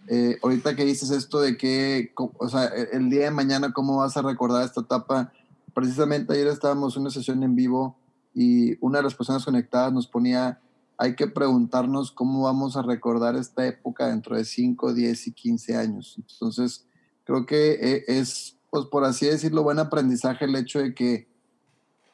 eh, 0.07 0.37
ahorita 0.43 0.75
que 0.75 0.85
dices 0.85 1.11
esto 1.11 1.39
de 1.39 1.57
que, 1.57 2.11
o 2.15 2.49
sea, 2.49 2.65
e, 2.65 2.89
el 2.93 3.09
día 3.09 3.25
de 3.25 3.31
mañana, 3.31 3.73
¿cómo 3.73 3.97
vas 3.97 4.17
a 4.17 4.21
recordar 4.21 4.63
esta 4.63 4.81
etapa? 4.81 5.31
Precisamente 5.73 6.33
ayer 6.33 6.47
estábamos 6.47 6.95
en 6.95 7.03
una 7.03 7.11
sesión 7.11 7.43
en 7.43 7.55
vivo 7.55 7.95
y 8.33 8.77
una 8.83 8.99
de 8.99 9.03
las 9.03 9.15
personas 9.15 9.45
conectadas 9.45 9.91
nos 9.91 10.07
ponía, 10.07 10.59
hay 10.97 11.15
que 11.15 11.27
preguntarnos 11.27 12.11
cómo 12.11 12.43
vamos 12.43 12.77
a 12.77 12.81
recordar 12.81 13.35
esta 13.35 13.65
época 13.65 14.07
dentro 14.07 14.35
de 14.35 14.45
5, 14.45 14.93
10 14.93 15.27
y 15.27 15.31
15 15.31 15.75
años. 15.75 16.15
Entonces, 16.17 16.85
creo 17.23 17.45
que 17.45 17.71
eh, 17.71 18.03
es, 18.07 18.57
pues 18.69 18.85
por 18.85 19.03
así 19.03 19.25
decirlo, 19.25 19.63
buen 19.63 19.79
aprendizaje 19.79 20.45
el 20.45 20.55
hecho 20.55 20.79
de 20.79 20.93
que 20.93 21.27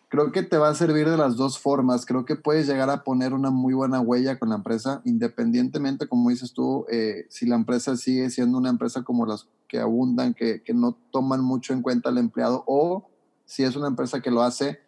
creo 0.09 0.31
que 0.31 0.43
te 0.43 0.57
va 0.57 0.69
a 0.69 0.75
servir 0.75 1.09
de 1.09 1.17
las 1.17 1.35
dos 1.35 1.59
formas. 1.59 2.05
Creo 2.05 2.25
que 2.25 2.35
puedes 2.35 2.67
llegar 2.67 2.89
a 2.89 3.03
poner 3.03 3.33
una 3.33 3.51
muy 3.51 3.73
buena 3.73 3.99
huella 3.99 4.39
con 4.39 4.49
la 4.49 4.55
empresa, 4.55 5.01
independientemente, 5.05 6.07
como 6.07 6.29
dices 6.29 6.53
tú, 6.53 6.85
eh, 6.89 7.25
si 7.29 7.45
la 7.45 7.55
empresa 7.55 7.97
sigue 7.97 8.29
siendo 8.29 8.57
una 8.57 8.69
empresa 8.69 9.03
como 9.03 9.25
las 9.25 9.47
que 9.67 9.79
abundan, 9.79 10.33
que, 10.33 10.63
que, 10.63 10.73
no 10.73 10.97
toman 11.11 11.41
mucho 11.41 11.73
en 11.73 11.81
cuenta 11.81 12.09
al 12.09 12.17
empleado, 12.17 12.63
o 12.67 13.09
si 13.45 13.63
es 13.63 13.75
una 13.75 13.87
empresa 13.87 14.21
que 14.21 14.31
lo 14.31 14.43
hace, 14.43 14.79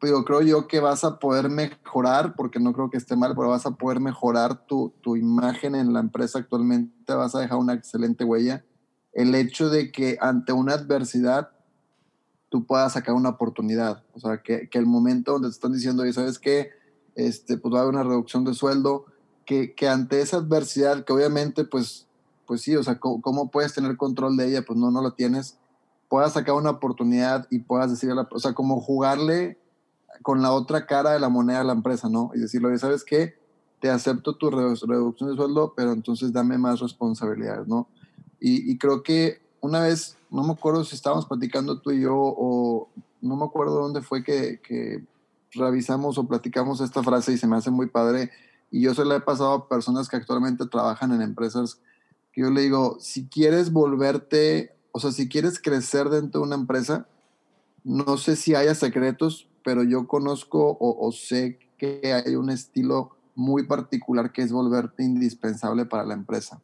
pero 0.00 0.24
creo 0.24 0.40
yo 0.40 0.66
que 0.66 0.80
vas 0.80 1.04
a 1.04 1.18
poder 1.18 1.50
mejorar, 1.50 2.34
porque 2.34 2.58
no 2.58 2.72
creo 2.72 2.90
que 2.90 2.96
esté 2.96 3.16
mal, 3.16 3.34
pero 3.36 3.50
vas 3.50 3.66
a 3.66 3.72
poder 3.72 4.00
mejorar 4.00 4.66
tu, 4.66 4.94
tu 5.02 5.14
imagen 5.14 5.74
en 5.74 5.92
la 5.92 6.00
empresa 6.00 6.38
actualmente, 6.38 7.14
vas 7.14 7.34
a 7.34 7.40
dejar 7.40 7.58
una 7.58 7.74
excelente 7.74 8.24
huella. 8.24 8.64
El 9.12 9.34
hecho 9.34 9.68
de 9.68 9.92
que 9.92 10.16
ante 10.20 10.52
una 10.52 10.74
adversidad 10.74 11.50
tú 12.48 12.66
puedas 12.66 12.94
sacar 12.94 13.14
una 13.14 13.28
oportunidad. 13.28 14.02
O 14.14 14.20
sea, 14.20 14.42
que, 14.42 14.68
que 14.68 14.78
el 14.78 14.86
momento 14.86 15.32
donde 15.32 15.48
te 15.48 15.52
están 15.52 15.72
diciendo, 15.72 16.04
y 16.04 16.12
sabes 16.12 16.38
qué, 16.38 16.70
este, 17.14 17.58
pues 17.58 17.74
va 17.74 17.78
a 17.78 17.82
haber 17.82 17.94
una 17.94 18.02
reducción 18.02 18.44
de 18.44 18.54
sueldo, 18.54 19.06
que, 19.44 19.74
que 19.74 19.88
ante 19.88 20.20
esa 20.20 20.38
adversidad, 20.38 21.04
que 21.04 21.12
obviamente, 21.12 21.64
pues, 21.64 22.06
pues 22.46 22.62
sí, 22.62 22.74
o 22.74 22.82
sea, 22.82 22.98
¿cómo, 22.98 23.20
¿cómo, 23.20 23.50
puedes 23.50 23.74
tener 23.74 23.96
control 23.96 24.36
de 24.36 24.48
ella? 24.48 24.62
Pues 24.66 24.78
no, 24.78 24.90
no 24.90 25.00
lo 25.02 25.12
tienes. 25.12 25.58
Puedas 26.08 26.32
sacar 26.32 26.54
una 26.54 26.70
oportunidad 26.70 27.46
y 27.50 27.60
puedas 27.60 27.90
decirle, 27.90 28.22
o 28.30 28.38
sea, 28.38 28.52
como 28.52 28.80
jugarle 28.80 29.58
con 30.22 30.42
la 30.42 30.52
otra 30.52 30.86
cara 30.86 31.12
de 31.12 31.20
la 31.20 31.28
moneda 31.28 31.60
a 31.60 31.64
la 31.64 31.72
empresa, 31.72 32.08
¿no? 32.08 32.30
Y 32.34 32.40
decirle, 32.40 32.78
¿sabes 32.78 33.04
qué? 33.04 33.34
Te 33.80 33.90
acepto 33.90 34.36
tu 34.36 34.50
reducción 34.50 35.30
de 35.30 35.36
sueldo, 35.36 35.72
pero 35.76 35.92
entonces 35.92 36.32
dame 36.32 36.58
más 36.58 36.80
responsabilidades, 36.80 37.66
¿no? 37.66 37.88
Y, 38.40 38.70
y 38.70 38.78
creo 38.78 39.02
que 39.02 39.40
una 39.60 39.80
vez 39.80 40.16
no 40.30 40.42
me 40.44 40.52
acuerdo 40.52 40.84
si 40.84 40.94
estábamos 40.94 41.26
platicando 41.26 41.80
tú 41.80 41.90
y 41.90 42.02
yo 42.02 42.14
o 42.16 42.88
no 43.20 43.36
me 43.36 43.44
acuerdo 43.44 43.80
dónde 43.80 44.00
fue 44.00 44.22
que, 44.22 44.60
que 44.62 45.04
revisamos 45.52 46.18
o 46.18 46.26
platicamos 46.26 46.80
esta 46.80 47.02
frase 47.02 47.32
y 47.32 47.38
se 47.38 47.46
me 47.46 47.56
hace 47.56 47.70
muy 47.70 47.86
padre. 47.86 48.30
Y 48.70 48.82
yo 48.82 48.94
se 48.94 49.04
la 49.04 49.16
he 49.16 49.20
pasado 49.20 49.52
a 49.52 49.68
personas 49.68 50.08
que 50.08 50.16
actualmente 50.16 50.66
trabajan 50.66 51.12
en 51.12 51.22
empresas, 51.22 51.80
que 52.32 52.42
yo 52.42 52.50
le 52.50 52.62
digo, 52.62 52.96
si 53.00 53.26
quieres 53.26 53.72
volverte, 53.72 54.72
o 54.92 55.00
sea, 55.00 55.10
si 55.10 55.28
quieres 55.28 55.60
crecer 55.60 56.08
dentro 56.08 56.40
de 56.40 56.46
una 56.46 56.56
empresa, 56.56 57.06
no 57.82 58.16
sé 58.16 58.36
si 58.36 58.54
haya 58.54 58.74
secretos, 58.74 59.48
pero 59.64 59.82
yo 59.82 60.06
conozco 60.06 60.76
o, 60.80 61.12
sé 61.12 61.58
que 61.78 62.12
hay 62.12 62.34
un 62.36 62.50
estilo 62.50 63.16
muy 63.34 63.66
particular 63.66 64.32
que 64.32 64.42
es 64.42 64.52
volverte 64.52 65.02
indispensable 65.02 65.86
para 65.86 66.04
la 66.04 66.14
empresa. 66.14 66.60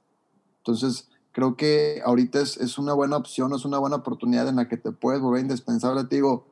Entonces, 0.59 1.09
creo 1.33 1.57
que 1.57 2.03
ahorita 2.05 2.41
es, 2.41 2.79
una 2.79 2.93
buena 2.93 3.17
opción, 3.17 3.53
es 3.55 3.65
una 3.65 3.79
buena 3.79 3.97
oportunidad 3.97 4.49
en 4.49 4.57
la 4.57 4.69
que 4.69 4.77
te 4.77 4.93
puedes 4.93 5.21
volver 5.21 5.43
indispensable. 5.43 6.05
Te 6.05 6.17
digo, 6.17 6.47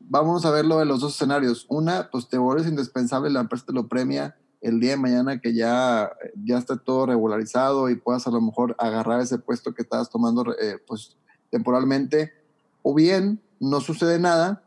vamos 0.00 0.44
a 0.44 0.50
verlo 0.50 0.78
de 0.78 0.86
los 0.86 1.00
dos 1.00 1.14
escenarios. 1.14 1.66
Una, 1.68 2.10
pues 2.10 2.28
te 2.28 2.38
vuelves 2.38 2.66
indispensable, 2.66 3.30
la 3.30 3.40
empresa 3.40 3.66
te 3.66 3.72
lo 3.72 3.88
premia 3.88 4.36
el 4.60 4.80
día 4.80 4.92
de 4.92 4.96
mañana 4.96 5.40
que 5.40 5.54
ya, 5.54 6.10
ya 6.42 6.58
esté 6.58 6.76
todo 6.76 7.06
regularizado 7.06 7.88
y 7.88 7.96
puedas 7.96 8.26
a 8.26 8.30
lo 8.30 8.40
mejor 8.40 8.74
agarrar 8.78 9.20
ese 9.20 9.38
puesto 9.38 9.74
que 9.74 9.82
estabas 9.82 10.10
tomando 10.10 10.44
eh, 10.60 10.78
pues 10.86 11.16
temporalmente. 11.50 12.32
O 12.82 12.94
bien, 12.94 13.40
no 13.60 13.80
sucede 13.80 14.18
nada, 14.18 14.62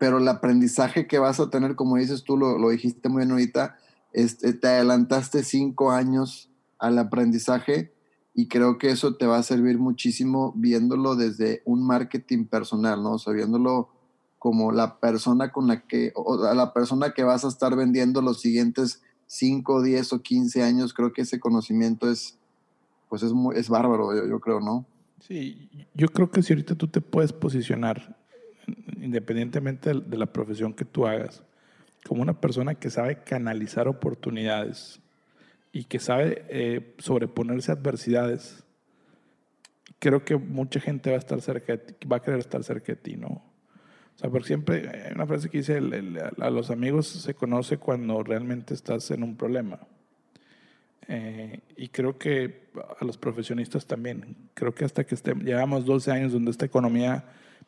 pero 0.00 0.16
el 0.16 0.26
aprendizaje 0.28 1.06
que 1.06 1.18
vas 1.18 1.40
a 1.40 1.50
tener, 1.50 1.76
como 1.76 1.98
dices 1.98 2.24
tú, 2.24 2.38
lo, 2.38 2.56
lo 2.56 2.70
dijiste 2.70 3.10
muy 3.10 3.20
bien 3.20 3.32
ahorita, 3.32 3.76
este, 4.14 4.54
te 4.54 4.66
adelantaste 4.66 5.44
cinco 5.44 5.90
años 5.90 6.48
al 6.78 6.98
aprendizaje 6.98 7.92
y 8.34 8.48
creo 8.48 8.78
que 8.78 8.88
eso 8.88 9.16
te 9.16 9.26
va 9.26 9.36
a 9.36 9.42
servir 9.42 9.78
muchísimo 9.78 10.54
viéndolo 10.56 11.16
desde 11.16 11.60
un 11.66 11.86
marketing 11.86 12.46
personal, 12.46 13.02
¿no? 13.02 13.12
O 13.12 13.18
sea, 13.18 13.34
viéndolo 13.34 13.90
como 14.38 14.72
la 14.72 14.98
persona 15.00 15.52
con 15.52 15.66
la 15.66 15.82
que, 15.86 16.12
o 16.14 16.50
la 16.54 16.72
persona 16.72 17.12
que 17.12 17.22
vas 17.22 17.44
a 17.44 17.48
estar 17.48 17.76
vendiendo 17.76 18.22
los 18.22 18.40
siguientes 18.40 19.02
5, 19.26 19.82
10 19.82 20.14
o 20.14 20.22
15 20.22 20.62
años, 20.62 20.94
creo 20.94 21.12
que 21.12 21.20
ese 21.20 21.38
conocimiento 21.38 22.10
es, 22.10 22.38
pues 23.10 23.22
es, 23.22 23.34
muy, 23.34 23.54
es 23.58 23.68
bárbaro, 23.68 24.16
yo, 24.16 24.26
yo 24.26 24.40
creo, 24.40 24.60
¿no? 24.60 24.86
Sí, 25.20 25.68
yo 25.92 26.08
creo 26.08 26.30
que 26.30 26.42
si 26.42 26.54
ahorita 26.54 26.74
tú 26.74 26.88
te 26.88 27.02
puedes 27.02 27.34
posicionar, 27.34 28.18
independientemente 29.00 29.92
de 29.94 30.16
la 30.16 30.26
profesión 30.26 30.74
que 30.74 30.84
tú 30.84 31.06
hagas, 31.06 31.42
como 32.06 32.22
una 32.22 32.40
persona 32.40 32.74
que 32.74 32.90
sabe 32.90 33.22
canalizar 33.22 33.88
oportunidades 33.88 35.00
y 35.72 35.84
que 35.84 35.98
sabe 35.98 36.44
eh, 36.48 36.94
sobreponerse 36.98 37.70
a 37.70 37.74
adversidades, 37.74 38.64
creo 39.98 40.24
que 40.24 40.36
mucha 40.36 40.80
gente 40.80 41.10
va 41.10 41.16
a 41.16 41.20
estar 41.20 41.40
cerca 41.40 41.76
de 41.76 41.78
ti, 41.78 42.08
va 42.08 42.16
a 42.16 42.22
querer 42.22 42.40
estar 42.40 42.64
cerca 42.64 42.92
de 42.92 42.96
ti, 42.96 43.16
¿no? 43.16 43.28
O 43.28 44.18
sea, 44.18 44.30
porque 44.30 44.48
siempre 44.48 44.88
hay 44.88 45.12
una 45.14 45.26
frase 45.26 45.48
que 45.48 45.58
dice, 45.58 45.78
a 45.78 46.50
los 46.50 46.70
amigos 46.70 47.06
se 47.06 47.34
conoce 47.34 47.78
cuando 47.78 48.22
realmente 48.22 48.74
estás 48.74 49.10
en 49.10 49.22
un 49.22 49.36
problema. 49.36 49.80
Eh, 51.08 51.60
y 51.76 51.88
creo 51.88 52.18
que 52.18 52.70
a 53.00 53.04
los 53.04 53.16
profesionistas 53.16 53.86
también. 53.86 54.36
Creo 54.54 54.74
que 54.74 54.84
hasta 54.84 55.04
que 55.04 55.14
esté, 55.14 55.34
llevamos 55.34 55.86
12 55.86 56.12
años 56.12 56.32
donde 56.32 56.50
esta 56.50 56.66
economía 56.66 57.24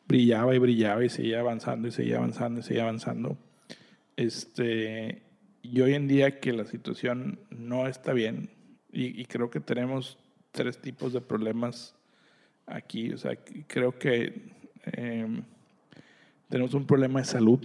brillaba 0.07 0.55
y 0.55 0.59
brillaba 0.59 1.03
y 1.03 1.09
seguía 1.09 1.39
avanzando 1.39 1.87
y 1.87 1.91
seguía 1.91 2.17
avanzando 2.17 2.59
y 2.59 2.63
seguía 2.63 2.83
avanzando. 2.83 3.37
Este, 4.15 5.21
y 5.61 5.81
hoy 5.81 5.93
en 5.93 6.07
día 6.07 6.39
que 6.39 6.53
la 6.53 6.65
situación 6.65 7.39
no 7.49 7.87
está 7.87 8.13
bien 8.13 8.49
y, 8.91 9.25
creo 9.25 9.49
que 9.49 9.59
tenemos 9.59 10.19
tres 10.51 10.79
tipos 10.79 11.13
de 11.13 11.21
problemas 11.21 11.95
aquí. 12.67 13.11
O 13.11 13.17
sea, 13.17 13.35
creo 13.67 13.97
que 13.97 14.51
em, 14.85 15.43
tenemos 16.47 16.75
un 16.75 16.85
problema 16.85 17.19
de 17.19 17.25
salud, 17.25 17.59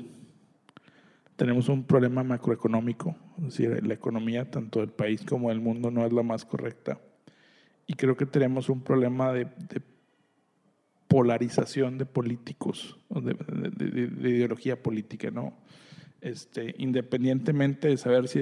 tenemos 1.36 1.68
un 1.68 1.84
problema 1.84 2.24
macroeconómico, 2.24 3.14
es 3.38 3.44
decir, 3.44 3.86
la 3.86 3.92
economía 3.94 4.50
tanto 4.50 4.80
del 4.80 4.88
país 4.88 5.22
como 5.22 5.50
del 5.50 5.60
mundo 5.60 5.90
no 5.90 6.06
es 6.06 6.12
la 6.12 6.22
más 6.22 6.46
correcta. 6.46 6.98
Y 7.86 7.94
creo 7.94 8.16
que 8.16 8.26
tenemos 8.26 8.68
un 8.70 8.80
problema 8.80 9.32
de, 9.32 9.46
polarización 11.08 11.98
de 11.98 12.06
políticos, 12.06 12.98
de, 13.08 13.34
de, 13.34 14.30
ideología 14.30 14.82
política, 14.82 15.30
¿no? 15.30 15.58
Este, 16.20 16.74
independientemente 16.78 17.88
de 17.88 17.96
saber 17.96 18.28
si 18.28 18.40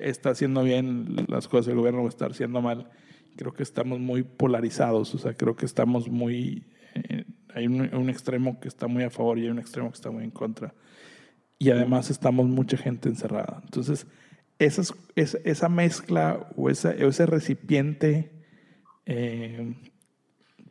está 0.00 0.30
haciendo 0.30 0.62
bien 0.62 1.26
las 1.28 1.48
cosas 1.48 1.68
el 1.68 1.76
gobierno 1.76 2.02
o 2.02 2.08
está 2.08 2.26
haciendo 2.26 2.60
mal, 2.60 2.90
creo 3.36 3.52
que 3.52 3.62
estamos 3.62 3.98
muy 3.98 4.22
polarizados, 4.22 5.14
o 5.14 5.18
sea, 5.18 5.34
creo 5.34 5.56
que 5.56 5.66
estamos 5.66 6.08
muy, 6.08 6.64
eh, 6.94 7.24
hay 7.54 7.66
un, 7.66 7.94
un, 7.94 8.10
extremo 8.10 8.60
que 8.60 8.68
está 8.68 8.86
muy 8.86 9.04
a 9.04 9.10
favor 9.10 9.38
y 9.38 9.44
hay 9.44 9.50
un 9.50 9.58
extremo 9.58 9.90
que 9.90 9.96
está 9.96 10.10
muy 10.10 10.24
en 10.24 10.30
contra 10.30 10.74
y 11.58 11.70
además 11.70 12.10
estamos 12.10 12.46
mucha 12.46 12.76
gente 12.76 13.08
encerrada. 13.08 13.60
Entonces, 13.64 14.06
esa, 14.58 14.82
esa 15.16 15.68
mezcla 15.68 16.48
o 16.56 16.70
esa, 16.70 16.92
ese 16.92 17.26
recipiente, 17.26 18.30
eh, 19.06 19.74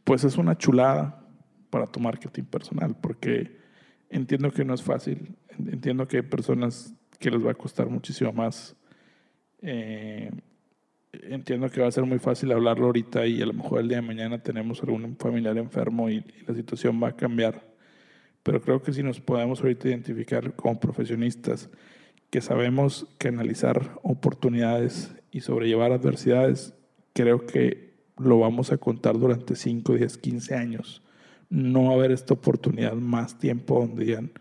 pues 0.08 0.24
es 0.24 0.38
una 0.38 0.58
chulada 0.58 1.24
para 1.70 1.86
tu 1.86 2.00
marketing 2.00 2.46
personal, 2.46 2.96
porque 3.00 3.58
entiendo 4.10 4.50
que 4.52 4.66
no 4.66 4.74
es 4.74 4.82
fácil, 4.82 5.36
entiendo 5.50 6.08
que 6.08 6.18
hay 6.18 6.24
personas 6.24 6.96
que 7.20 7.30
les 7.30 7.46
va 7.46 7.52
a 7.52 7.56
costar 7.56 7.90
muchísimo 7.90 8.32
más. 8.32 8.76
Eh, 9.62 10.32
entiendo 11.12 11.70
que 11.70 11.82
va 11.82 11.88
a 11.88 11.92
ser 11.92 12.06
muy 12.06 12.20
fácil 12.20 12.52
hablarlo 12.52 12.86
ahorita 12.86 13.28
y 13.28 13.42
a 13.42 13.46
lo 13.46 13.54
mejor 13.54 13.82
el 13.82 13.90
día 13.90 13.98
de 13.98 14.08
mañana 14.08 14.42
tenemos 14.42 14.82
algún 14.82 15.18
familiar 15.18 15.58
enfermo 15.58 16.10
y 16.10 16.24
la 16.48 16.56
situación 16.56 17.04
va 17.04 17.10
a 17.10 17.16
cambiar 17.16 17.68
pero 18.48 18.62
creo 18.62 18.82
que 18.82 18.94
si 18.94 19.04
nos 19.04 19.20
podemos 19.20 19.60
ahorita 19.60 19.90
identificar 19.90 20.56
como 20.56 20.80
profesionistas 20.80 21.70
que 22.30 22.40
sabemos 22.40 23.06
canalizar 23.18 24.00
oportunidades 24.04 25.14
y 25.32 25.42
sobrellevar 25.42 25.92
adversidades, 25.92 26.74
creo 27.12 27.46
que 27.46 27.87
lo 28.18 28.40
vamos 28.40 28.72
a 28.72 28.78
contar 28.78 29.18
durante 29.18 29.56
5, 29.56 29.94
10, 29.94 30.18
15 30.18 30.56
años. 30.56 31.02
No 31.50 31.86
va 31.86 31.92
a 31.92 31.94
haber 31.94 32.12
esta 32.12 32.34
oportunidad 32.34 32.94
más 32.94 33.38
tiempo 33.38 33.80
donde 33.80 34.06
digan, 34.06 34.32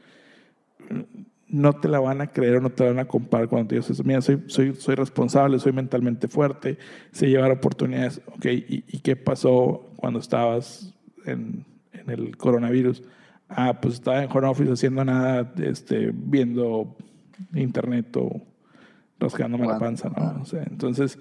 no 1.49 1.73
te 1.75 1.89
la 1.89 2.01
van 2.01 2.21
a 2.21 2.29
creer 2.29 2.57
o 2.57 2.61
no 2.61 2.71
te 2.71 2.85
la 2.85 2.91
van 2.91 2.99
a 3.01 3.09
comparar 3.09 3.49
cuando 3.49 3.75
dices, 3.75 4.05
mira, 4.05 4.21
soy, 4.21 4.43
soy, 4.47 4.75
soy 4.75 4.95
responsable, 4.95 5.59
soy 5.59 5.73
mentalmente 5.73 6.27
fuerte, 6.27 6.79
sé 7.13 7.29
llevar 7.29 7.53
oportunidades. 7.53 8.21
Ok, 8.27 8.47
¿y, 8.47 8.85
y 8.89 8.99
qué 9.01 9.15
pasó 9.17 9.91
cuando 9.97 10.19
estabas 10.19 10.95
en, 11.25 11.65
en 11.93 12.11
el 12.11 12.37
coronavirus? 12.37 13.03
ah, 13.49 13.79
pues 13.81 13.95
estaba 13.95 14.23
en 14.23 14.31
home 14.31 14.49
office 14.49 14.73
haciendo 14.73 15.05
nada, 15.05 15.53
este, 15.59 16.11
viendo 16.13 16.97
internet 17.55 18.17
o 18.17 18.43
rascándome 19.19 19.67
la 19.67 19.79
panza, 19.79 20.11
¿no? 20.11 20.45
entonces, 20.67 21.19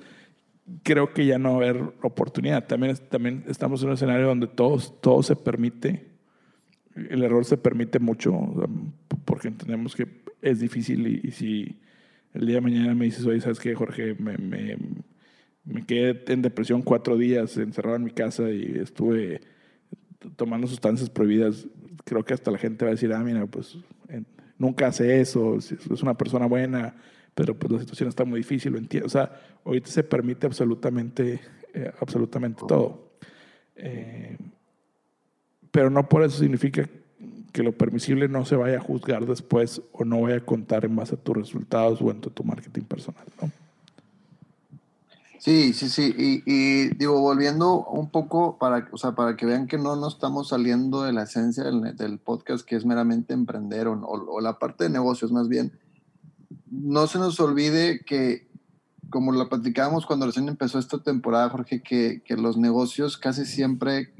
creo 0.84 1.14
que 1.14 1.26
ya 1.26 1.38
no 1.38 1.50
va 1.50 1.66
a 1.66 1.70
haber 1.70 1.94
oportunidad. 2.02 2.66
También, 2.66 2.98
también 3.10 3.44
estamos 3.48 3.82
en 3.82 3.90
un 3.90 3.94
escenario 3.94 4.28
donde 4.28 4.48
todo, 4.48 4.78
todo 5.02 5.24
se 5.24 5.36
permite, 5.36 6.08
el 6.96 7.24
error 7.24 7.46
se 7.46 7.58
permite 7.58 8.00
mucho, 8.00 8.34
porque 9.26 9.50
entendemos 9.50 9.96
que 9.96 10.08
es 10.42 10.60
difícil 10.60 11.08
y, 11.08 11.32
si 11.32 11.80
el 12.34 12.46
día 12.48 12.56
de 12.56 12.62
mañana 12.62 12.96
me 12.96 13.06
dices, 13.06 13.26
oye, 13.26 13.42
¿sabes 13.42 13.60
qué, 13.60 13.76
Jorge? 13.76 14.16
Me, 14.16 14.38
me, 14.38 14.78
me 15.64 15.86
quedé 15.86 16.22
en 16.34 16.42
depresión 16.42 16.82
cuatro 16.82 17.18
días 17.18 17.58
encerrado 17.58 17.98
en 17.98 18.04
mi 18.04 18.12
casa 18.12 18.50
y 18.50 18.78
estuve 18.78 19.42
tomando 20.36 20.68
sustancias 20.68 21.10
prohibidas, 21.10 21.68
creo 22.04 22.24
que 22.24 22.34
hasta 22.34 22.52
la 22.52 22.58
gente 22.58 22.86
va 22.86 22.92
a 22.92 22.96
decir, 22.96 23.12
ah, 23.14 23.24
mira, 23.24 23.46
pues 23.46 23.78
nunca 24.58 24.88
hace 24.88 25.20
eso, 25.20 25.58
es 25.58 26.02
una 26.02 26.16
persona 26.16 26.46
buena, 26.46 26.96
pero 27.36 27.54
pues 27.54 27.72
la 27.72 27.80
situación 27.80 28.10
está 28.10 28.26
muy 28.26 28.40
difícil, 28.40 28.72
lo 28.72 28.80
entiendo. 28.80 29.08
O 29.08 29.10
sea, 29.10 29.40
ahorita 29.64 29.90
se 29.90 30.04
permite 30.04 30.48
absolutamente, 30.48 31.42
eh, 31.74 31.92
absolutamente 32.00 32.64
todo. 32.68 33.12
Eh, 33.76 34.38
pero 35.70 35.90
no 35.90 36.08
por 36.10 36.24
eso 36.24 36.40
significa 36.40 36.90
que 37.52 37.64
lo 37.64 37.74
permisible 37.74 38.28
no 38.28 38.46
se 38.46 38.56
vaya 38.56 38.78
a 38.78 38.82
juzgar 38.82 39.26
después 39.26 39.82
o 39.92 40.04
no 40.06 40.22
vaya 40.22 40.38
a 40.38 40.46
contar 40.46 40.86
en 40.86 40.96
base 40.96 41.16
a 41.16 41.18
tus 41.18 41.36
resultados 41.36 42.02
o 42.02 42.10
en 42.10 42.22
tu, 42.22 42.30
tu 42.30 42.44
marketing 42.44 42.84
personal, 42.84 43.26
¿no? 43.42 43.52
Sí, 45.46 45.74
sí, 45.74 45.90
sí. 45.90 46.16
Y, 46.18 46.88
digo, 46.96 47.22
volviendo 47.22 47.86
un 47.86 48.10
poco 48.10 48.58
para, 48.58 48.90
o 48.92 48.98
sea, 48.98 49.12
para 49.12 49.38
que 49.38 49.46
vean 49.46 49.68
que 49.68 49.78
no 49.78 49.96
nos 49.96 50.16
estamos 50.16 50.48
saliendo 50.48 51.04
de 51.04 51.14
la 51.14 51.22
esencia 51.22 51.64
del, 51.64 52.18
podcast, 52.18 52.66
que 52.66 52.76
es 52.76 52.84
meramente 52.84 53.36
emprender 53.36 53.88
o, 53.88 54.42
la 54.42 54.58
parte 54.58 54.86
de 54.86 54.90
negocios 54.90 55.32
más 55.32 55.48
bien. 55.48 55.72
No 56.82 57.08
se 57.08 57.20
nos 57.20 57.40
olvide 57.40 58.02
que, 58.06 58.48
como 59.10 59.32
lo 59.32 59.50
platicábamos 59.50 60.06
cuando 60.06 60.26
recién 60.26 60.48
empezó 60.50 60.80
esta 60.80 61.02
temporada, 61.02 61.50
Jorge, 61.50 61.82
que, 61.82 62.22
que 62.26 62.36
los 62.36 62.58
negocios 62.58 63.18
casi 63.18 63.46
siempre 63.46 64.14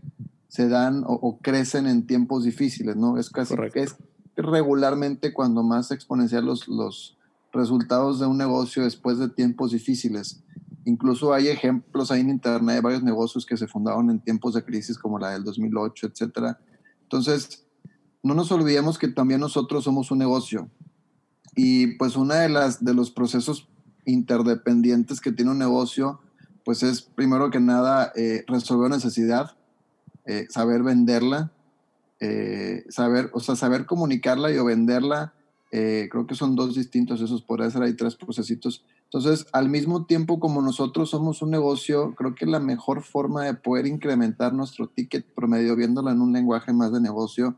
se 0.48 0.70
dan 0.70 1.04
o, 1.06 1.38
crecen 1.42 1.86
en 1.86 2.08
tiempos 2.08 2.46
difíciles, 2.46 2.96
¿no? 2.96 3.18
Es 3.18 3.30
casi 3.30 3.56
es 3.74 3.96
regularmente 4.38 5.34
cuando 5.34 5.64
más 5.64 5.92
exponencial 5.92 6.46
los, 6.46 6.68
los 6.68 7.18
resultados 7.52 8.20
de 8.20 8.26
un 8.26 8.38
negocio 8.38 8.84
después 8.84 9.18
de 9.18 9.30
tiempos 9.30 9.72
difíciles. 9.72 10.44
Incluso 10.86 11.34
hay 11.34 11.48
ejemplos 11.48 12.12
ahí 12.12 12.22
en 12.22 12.30
Internet 12.30 12.76
de 12.76 12.82
varios 12.82 13.04
negocios 13.04 13.46
que 13.46 13.58
se 13.58 13.68
fundaron 13.68 14.10
en 14.10 14.20
tiempos 14.20 14.54
de 14.54 14.64
crisis 14.64 14.98
como 14.98 15.20
la 15.20 15.32
del 15.32 15.44
2008, 15.44 16.08
etc. 16.08 16.56
Entonces, 17.02 17.66
no 18.22 18.34
nos 18.34 18.52
olvidemos 18.52 18.98
que 18.98 19.08
también 19.08 19.40
nosotros 19.40 19.84
somos 19.84 20.12
un 20.12 20.20
negocio. 20.20 20.70
Y 21.56 21.96
pues 21.98 22.16
una 22.16 22.36
de 22.36 22.50
las 22.50 22.84
de 22.84 22.94
los 22.94 23.12
procesos 23.12 23.68
interdependientes 24.06 25.22
que 25.22 25.32
tiene 25.32 25.52
un 25.52 25.60
negocio, 25.60 26.20
pues 26.64 26.84
es 26.84 27.02
primero 27.02 27.50
que 27.50 27.60
nada 27.60 28.12
eh, 28.16 28.44
resolver 28.48 28.90
necesidad, 28.90 29.56
eh, 30.26 30.48
saber 30.50 30.84
venderla, 30.84 31.52
eh, 32.20 32.84
saber, 32.90 33.30
o 33.34 33.40
sea, 33.40 33.56
saber 33.56 33.86
comunicarla 33.86 34.52
y 34.52 34.58
o 34.58 34.66
venderla. 34.66 35.34
creo 35.72 36.26
que 36.26 36.36
son 36.36 36.56
dos 36.56 36.76
distintos 36.76 37.20
esos, 37.20 37.42
podría 37.42 37.70
ser 37.70 37.84
ahí 37.84 37.96
tres 37.96 38.16
procesitos 38.16 38.86
entonces, 39.06 39.48
al 39.54 39.70
mismo 39.70 40.06
tiempo 40.06 40.42
como 40.42 40.62
nosotros 40.62 41.10
somos 41.10 41.42
un 41.42 41.52
negocio, 41.52 42.14
creo 42.16 42.36
que 42.36 42.46
la 42.46 42.60
mejor 42.60 43.02
forma 43.02 43.46
de 43.46 43.54
poder 43.54 43.88
incrementar 43.88 44.54
nuestro 44.54 44.88
ticket 44.88 45.26
promedio, 45.34 45.76
viéndolo 45.76 46.12
en 46.12 46.20
un 46.20 46.34
lenguaje 46.34 46.74
más 46.74 46.92
de 46.92 47.00
negocio, 47.00 47.56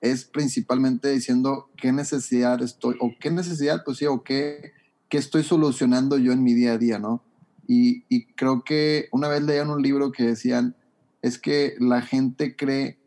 es 0.00 0.24
principalmente 0.24 1.10
diciendo 1.10 1.70
qué 1.76 1.92
necesidad 1.92 2.62
estoy, 2.62 2.96
o 3.00 3.12
qué 3.18 3.30
necesidad, 3.30 3.82
pues 3.84 3.98
sí, 3.98 4.06
o 4.06 4.22
qué, 4.22 4.72
qué 5.08 5.18
estoy 5.18 5.42
solucionando 5.42 6.18
yo 6.18 6.32
en 6.32 6.42
mi 6.42 6.54
día 6.54 6.72
a 6.72 6.78
día, 6.78 6.98
¿no? 6.98 7.22
Y, 7.66 8.04
y 8.08 8.26
creo 8.34 8.62
que 8.62 9.08
una 9.10 9.28
vez 9.28 9.42
leían 9.42 9.70
un 9.70 9.82
libro 9.82 10.12
que 10.12 10.24
decían, 10.24 10.76
es 11.22 11.38
que 11.38 11.74
la 11.80 12.02
gente 12.02 12.54
cree 12.54 12.98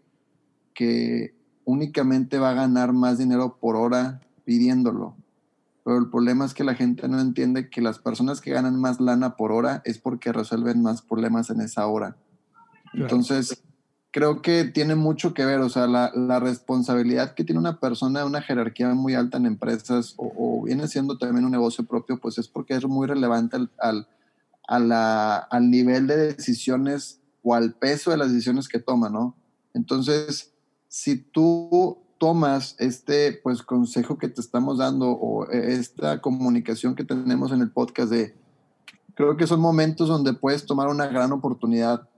que 0.74 1.34
únicamente 1.64 2.40
va 2.40 2.52
a 2.52 2.56
ganar 2.56 2.94
más 2.94 3.18
dinero 3.18 3.58
por 3.60 3.76
hora 3.76 4.22
pidiéndolo 4.44 5.16
pero 5.90 5.98
el 5.98 6.10
problema 6.12 6.46
es 6.46 6.54
que 6.54 6.64
la 6.64 6.76
gente 6.76 7.08
no 7.08 7.20
entiende 7.20 7.72
que 7.72 7.82
las 7.82 7.98
personas 7.98 8.42
que 8.42 8.52
ganan 8.52 8.80
más 8.80 9.00
lana 9.00 9.36
por 9.36 9.52
hora 9.52 9.82
es 9.86 9.98
porque 9.98 10.32
resuelven 10.32 10.84
más 10.84 11.02
problemas 11.02 11.50
en 11.50 11.62
esa 11.62 11.88
hora. 11.88 12.16
Entonces, 12.94 13.64
creo 14.12 14.42
que 14.42 14.64
tiene 14.66 14.96
mucho 14.96 15.34
que 15.34 15.46
ver, 15.46 15.60
o 15.60 15.70
sea, 15.70 15.88
la, 15.88 16.12
la, 16.16 16.40
responsabilidad 16.40 17.36
que 17.36 17.44
tiene 17.44 17.60
una 17.60 17.80
persona 17.80 18.22
de 18.22 18.26
una 18.26 18.42
jerarquía 18.42 18.90
muy 18.94 19.14
alta 19.14 19.38
en 19.38 19.46
empresas 19.46 20.16
o, 20.18 20.64
viene 20.64 20.88
siendo 20.88 21.18
también 21.18 21.46
un 21.46 21.52
negocio 21.52 21.86
propio, 21.86 22.20
pues 22.20 22.38
es 22.38 22.48
porque 22.48 22.76
es 22.76 22.86
muy 22.86 23.08
relevante 23.08 23.58
al, 23.58 24.08
al, 24.68 24.92
al 24.92 25.70
nivel 25.70 26.08
de 26.08 26.18
decisiones 26.18 27.20
o 27.44 27.54
al 27.54 27.74
peso 27.74 28.12
de 28.12 28.18
las 28.18 28.32
decisiones 28.32 28.68
que 28.68 28.80
toma, 28.80 29.10
¿no? 29.10 29.36
Entonces, 29.74 30.54
si 30.88 31.18
tú 31.18 32.00
tomas 32.18 32.76
este 32.80 33.40
pues 33.44 33.64
consejo 33.64 34.18
que 34.18 34.28
te 34.28 34.42
estamos 34.42 34.78
dando 34.78 35.10
o 35.10 35.50
esta 35.50 36.20
comunicación 36.20 36.94
que 36.94 37.06
tenemos 37.06 37.52
en 37.52 37.62
el 37.62 37.72
podcast 37.72 38.12
de 38.12 38.36
creo 39.16 39.38
que 39.38 39.48
son 39.48 39.62
momentos 39.62 40.10
donde 40.10 40.34
puedes 40.34 40.66
tomar 40.66 40.90
una 40.90 41.08
gran 41.08 41.32
oportunidad 41.32 42.10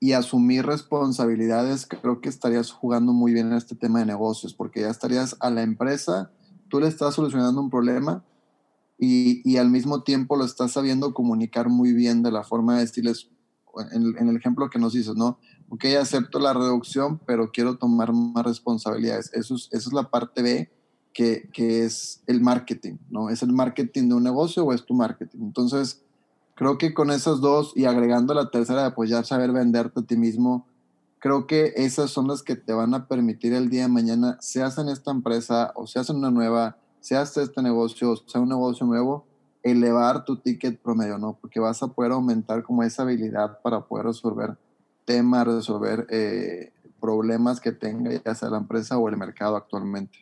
y 0.00 0.12
asumir 0.12 0.66
responsabilidades, 0.66 1.86
creo 1.86 2.20
que 2.20 2.28
estarías 2.28 2.70
jugando 2.70 3.12
muy 3.12 3.32
bien 3.32 3.48
en 3.48 3.54
este 3.54 3.74
tema 3.74 4.00
de 4.00 4.06
negocios, 4.06 4.54
porque 4.54 4.82
ya 4.82 4.90
estarías 4.90 5.36
a 5.40 5.50
la 5.50 5.62
empresa, 5.62 6.30
tú 6.68 6.80
le 6.80 6.88
estás 6.88 7.14
solucionando 7.14 7.60
un 7.60 7.70
problema 7.70 8.24
y, 8.98 9.48
y 9.50 9.56
al 9.56 9.70
mismo 9.70 10.02
tiempo 10.02 10.36
lo 10.36 10.44
estás 10.44 10.72
sabiendo 10.72 11.14
comunicar 11.14 11.68
muy 11.68 11.92
bien 11.92 12.22
de 12.22 12.32
la 12.32 12.44
forma 12.44 12.74
de 12.74 12.80
decirles, 12.80 13.30
en, 13.92 14.16
en 14.18 14.28
el 14.28 14.36
ejemplo 14.36 14.70
que 14.70 14.78
nos 14.78 14.92
dices, 14.92 15.14
¿no? 15.16 15.38
Ok, 15.68 15.86
acepto 16.00 16.38
la 16.38 16.52
reducción, 16.52 17.18
pero 17.26 17.50
quiero 17.50 17.78
tomar 17.78 18.12
más 18.12 18.44
responsabilidades. 18.44 19.30
Eso 19.32 19.54
es, 19.54 19.68
esa 19.72 19.88
es 19.88 19.92
la 19.92 20.10
parte 20.10 20.42
B, 20.42 20.70
que, 21.14 21.48
que 21.52 21.84
es 21.84 22.22
el 22.26 22.40
marketing, 22.40 22.96
¿no? 23.08 23.30
¿Es 23.30 23.42
el 23.42 23.52
marketing 23.52 24.08
de 24.08 24.14
un 24.14 24.24
negocio 24.24 24.64
o 24.64 24.72
es 24.72 24.84
tu 24.84 24.94
marketing? 24.94 25.38
Entonces, 25.40 26.02
creo 26.54 26.78
que 26.78 26.94
con 26.94 27.10
esas 27.10 27.40
dos 27.40 27.72
y 27.74 27.84
agregando 27.84 28.34
la 28.34 28.50
tercera 28.50 28.90
de 28.90 29.08
ya 29.08 29.24
saber 29.24 29.52
venderte 29.52 30.00
a 30.00 30.02
ti 30.02 30.16
mismo, 30.16 30.66
creo 31.18 31.46
que 31.46 31.72
esas 31.76 32.10
son 32.10 32.28
las 32.28 32.42
que 32.42 32.56
te 32.56 32.72
van 32.72 32.94
a 32.94 33.08
permitir 33.08 33.54
el 33.54 33.70
día 33.70 33.82
de 33.82 33.88
mañana, 33.88 34.36
seas 34.40 34.78
en 34.78 34.88
esta 34.88 35.10
empresa 35.10 35.72
o 35.74 35.86
seas 35.86 36.10
en 36.10 36.16
una 36.16 36.30
nueva, 36.30 36.76
seas 37.00 37.36
este 37.36 37.62
negocio, 37.62 38.14
sea 38.26 38.40
un 38.40 38.48
negocio 38.48 38.86
nuevo, 38.86 39.26
elevar 39.62 40.24
tu 40.24 40.36
ticket 40.36 40.78
promedio, 40.78 41.18
¿no? 41.18 41.38
Porque 41.40 41.58
vas 41.58 41.82
a 41.82 41.88
poder 41.88 42.12
aumentar 42.12 42.62
como 42.62 42.82
esa 42.82 43.02
habilidad 43.02 43.60
para 43.62 43.80
poder 43.80 44.06
resolver 44.06 44.56
temas, 45.06 45.46
resolver 45.46 46.06
eh, 46.10 46.72
problemas 47.00 47.60
que 47.60 47.72
tenga 47.72 48.10
ya 48.22 48.34
sea 48.34 48.50
la 48.50 48.58
empresa 48.58 48.98
o 48.98 49.08
el 49.08 49.16
mercado 49.16 49.56
actualmente. 49.56 50.18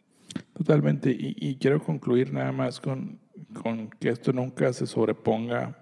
Totalmente. 0.56 1.10
Y, 1.10 1.34
y 1.36 1.56
quiero 1.56 1.82
concluir 1.82 2.32
nada 2.32 2.52
más 2.52 2.80
con, 2.80 3.18
con 3.60 3.90
que 3.90 4.08
esto 4.08 4.32
nunca 4.32 4.72
se 4.72 4.86
sobreponga 4.86 5.81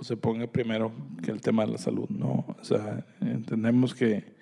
se 0.00 0.16
ponga 0.16 0.46
primero 0.46 0.92
que 1.22 1.30
el 1.30 1.40
tema 1.40 1.64
de 1.64 1.72
la 1.72 1.78
salud, 1.78 2.08
¿no? 2.08 2.46
O 2.60 2.64
sea, 2.64 3.04
entendemos 3.20 3.94
que 3.94 4.36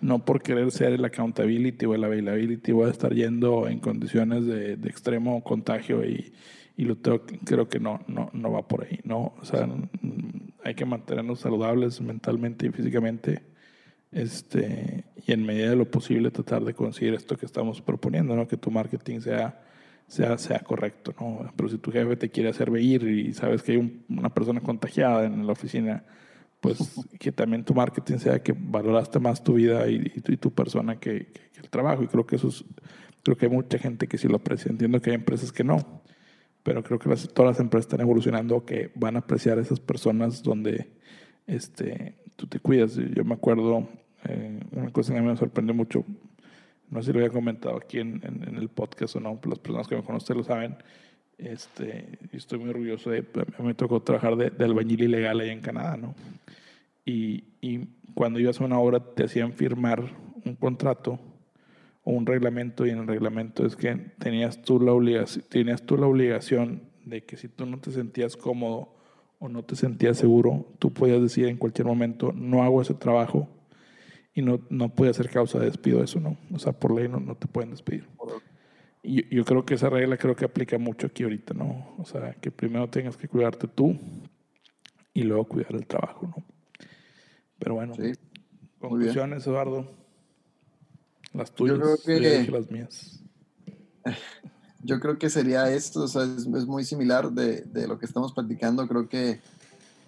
no 0.00 0.24
por 0.24 0.42
querer 0.42 0.70
ser 0.70 0.92
el 0.92 1.04
accountability 1.04 1.86
o 1.86 1.94
el 1.94 2.04
availability 2.04 2.72
voy 2.72 2.86
a 2.86 2.90
estar 2.90 3.12
yendo 3.14 3.68
en 3.68 3.80
condiciones 3.80 4.46
de, 4.46 4.76
de 4.76 4.88
extremo 4.88 5.42
contagio 5.42 6.04
y, 6.04 6.32
y 6.76 6.84
lo 6.84 6.96
tengo, 6.96 7.22
creo 7.44 7.68
que 7.68 7.80
no, 7.80 8.00
no, 8.06 8.30
no 8.32 8.52
va 8.52 8.66
por 8.66 8.84
ahí, 8.84 9.00
¿no? 9.02 9.34
O 9.40 9.44
sea, 9.44 9.68
hay 10.62 10.74
que 10.74 10.84
mantenernos 10.84 11.40
saludables 11.40 12.00
mentalmente 12.00 12.66
y 12.66 12.70
físicamente 12.70 13.42
este, 14.12 15.04
y 15.26 15.32
en 15.32 15.44
medida 15.44 15.70
de 15.70 15.76
lo 15.76 15.90
posible 15.90 16.30
tratar 16.30 16.64
de 16.64 16.74
conseguir 16.74 17.14
esto 17.14 17.36
que 17.36 17.46
estamos 17.46 17.82
proponiendo, 17.82 18.36
¿no? 18.36 18.46
Que 18.48 18.56
tu 18.56 18.70
marketing 18.70 19.20
sea 19.20 19.60
sea, 20.08 20.36
sea 20.38 20.60
correcto, 20.60 21.14
¿no? 21.20 21.52
Pero 21.54 21.68
si 21.68 21.78
tu 21.78 21.92
jefe 21.92 22.16
te 22.16 22.30
quiere 22.30 22.48
hacer 22.48 22.70
ir 22.78 23.04
y 23.04 23.32
sabes 23.34 23.62
que 23.62 23.72
hay 23.72 24.04
una 24.08 24.30
persona 24.30 24.60
contagiada 24.60 25.24
en 25.26 25.46
la 25.46 25.52
oficina, 25.52 26.04
pues 26.60 26.78
que 27.20 27.30
también 27.30 27.64
tu 27.64 27.74
marketing 27.74 28.18
sea 28.18 28.42
que 28.42 28.54
valoraste 28.58 29.20
más 29.20 29.44
tu 29.44 29.54
vida 29.54 29.88
y, 29.88 30.12
y, 30.14 30.36
tu, 30.36 30.52
persona 30.52 30.98
que, 30.98 31.26
que, 31.52 31.60
el 31.60 31.70
trabajo. 31.70 32.02
Y 32.02 32.08
creo 32.08 32.26
que 32.26 32.36
eso 32.36 32.48
es, 32.48 32.64
creo 33.22 33.36
que 33.36 33.46
hay 33.46 33.52
mucha 33.52 33.78
gente 33.78 34.08
que 34.08 34.18
sí 34.18 34.26
lo 34.26 34.36
aprecia. 34.36 34.70
Entiendo 34.70 35.00
que 35.00 35.10
hay 35.10 35.16
empresas 35.16 35.52
que 35.52 35.62
no, 35.62 36.02
pero 36.62 36.82
creo 36.82 36.98
que 36.98 37.08
las, 37.08 37.28
todas 37.28 37.52
las 37.52 37.60
empresas 37.60 37.86
están 37.86 38.00
evolucionando 38.00 38.64
que 38.64 38.90
van 38.94 39.16
a 39.16 39.20
apreciar 39.20 39.58
a 39.58 39.62
esas 39.62 39.80
personas 39.80 40.42
donde 40.42 40.88
este, 41.46 42.16
tú 42.36 42.46
te 42.46 42.60
cuidas. 42.60 42.96
Yo 42.96 43.24
me 43.24 43.34
acuerdo, 43.34 43.88
eh, 44.24 44.60
una 44.72 44.90
cosa 44.90 45.12
que 45.12 45.18
a 45.18 45.22
mí 45.22 45.28
me 45.28 45.36
sorprendió 45.36 45.74
mucho, 45.74 46.04
no 46.90 47.02
sé 47.02 47.06
si 47.06 47.12
lo 47.12 47.18
había 47.18 47.32
comentado 47.32 47.76
aquí 47.76 47.98
en, 47.98 48.22
el 48.56 48.68
podcast 48.68 49.16
o 49.16 49.20
no, 49.20 49.38
las 49.44 49.58
personas 49.58 49.88
que 49.88 49.96
me 49.96 50.02
conocen 50.02 50.36
lo 50.38 50.44
saben. 50.44 50.76
Este, 51.36 52.18
estoy 52.32 52.58
muy 52.58 52.70
orgulloso 52.70 53.10
de, 53.10 53.24
me 53.60 53.74
tocó 53.74 54.00
trabajar 54.02 54.36
de, 54.36 54.64
albañil 54.64 55.02
ilegal 55.02 55.40
allá 55.40 55.52
en 55.52 55.60
Canadá, 55.60 55.96
¿no? 55.96 56.14
Y, 57.04 57.44
cuando 58.14 58.40
ibas 58.40 58.60
a 58.60 58.64
una 58.64 58.80
obra 58.80 58.98
te 59.14 59.24
hacían 59.24 59.52
firmar 59.52 60.02
un 60.44 60.56
contrato 60.56 61.20
o 62.02 62.10
un 62.10 62.26
reglamento 62.26 62.84
y 62.84 62.90
en 62.90 62.98
el 62.98 63.06
reglamento 63.06 63.64
es 63.64 63.76
que 63.76 63.94
tenías 64.18 64.62
tú 64.62 64.80
la 64.80 64.92
obligación 64.92 66.82
de 67.04 67.22
que 67.22 67.36
si 67.36 67.48
tú 67.48 67.64
no 67.64 67.78
te 67.78 67.92
sentías 67.92 68.36
cómodo 68.36 68.96
o 69.38 69.48
no 69.48 69.62
te 69.62 69.76
sentías 69.76 70.16
seguro, 70.16 70.66
tú 70.80 70.92
podías 70.92 71.22
decir 71.22 71.46
en 71.46 71.58
cualquier 71.58 71.86
momento, 71.86 72.32
no 72.32 72.64
hago 72.64 72.82
ese 72.82 72.94
trabajo 72.94 73.48
y 74.34 74.42
no, 74.42 74.60
no 74.70 74.88
puede 74.90 75.14
ser 75.14 75.30
causa 75.30 75.58
de 75.58 75.66
despido 75.66 76.02
eso, 76.02 76.20
¿no? 76.20 76.36
O 76.52 76.58
sea, 76.58 76.72
por 76.72 76.94
ley 76.94 77.08
no, 77.08 77.20
no 77.20 77.34
te 77.36 77.46
pueden 77.46 77.70
despedir. 77.70 78.06
Y 79.02 79.34
yo 79.34 79.44
creo 79.44 79.64
que 79.64 79.74
esa 79.74 79.88
regla 79.90 80.16
creo 80.16 80.36
que 80.36 80.44
aplica 80.44 80.78
mucho 80.78 81.06
aquí 81.06 81.22
ahorita, 81.22 81.54
¿no? 81.54 81.94
O 81.98 82.04
sea, 82.04 82.34
que 82.34 82.50
primero 82.50 82.88
tengas 82.88 83.16
que 83.16 83.28
cuidarte 83.28 83.68
tú 83.68 83.98
y 85.14 85.22
luego 85.22 85.44
cuidar 85.44 85.74
el 85.74 85.86
trabajo, 85.86 86.26
¿no? 86.26 86.44
Pero 87.58 87.74
bueno, 87.74 87.94
sí. 87.94 88.12
conclusiones, 88.78 89.46
Eduardo. 89.46 89.90
Las 91.32 91.52
tuyas, 91.52 91.78
yo 91.78 91.82
creo 91.82 92.20
que, 92.20 92.50
las 92.50 92.70
mías. 92.70 93.22
Yo 94.84 95.00
creo 95.00 95.18
que 95.18 95.28
sería 95.28 95.72
esto, 95.72 96.04
o 96.04 96.08
sea, 96.08 96.22
es, 96.22 96.46
es 96.46 96.66
muy 96.66 96.84
similar 96.84 97.32
de, 97.32 97.62
de, 97.62 97.88
lo 97.88 97.98
que 97.98 98.06
estamos 98.06 98.32
platicando. 98.32 98.86
Creo 98.86 99.08
que 99.08 99.40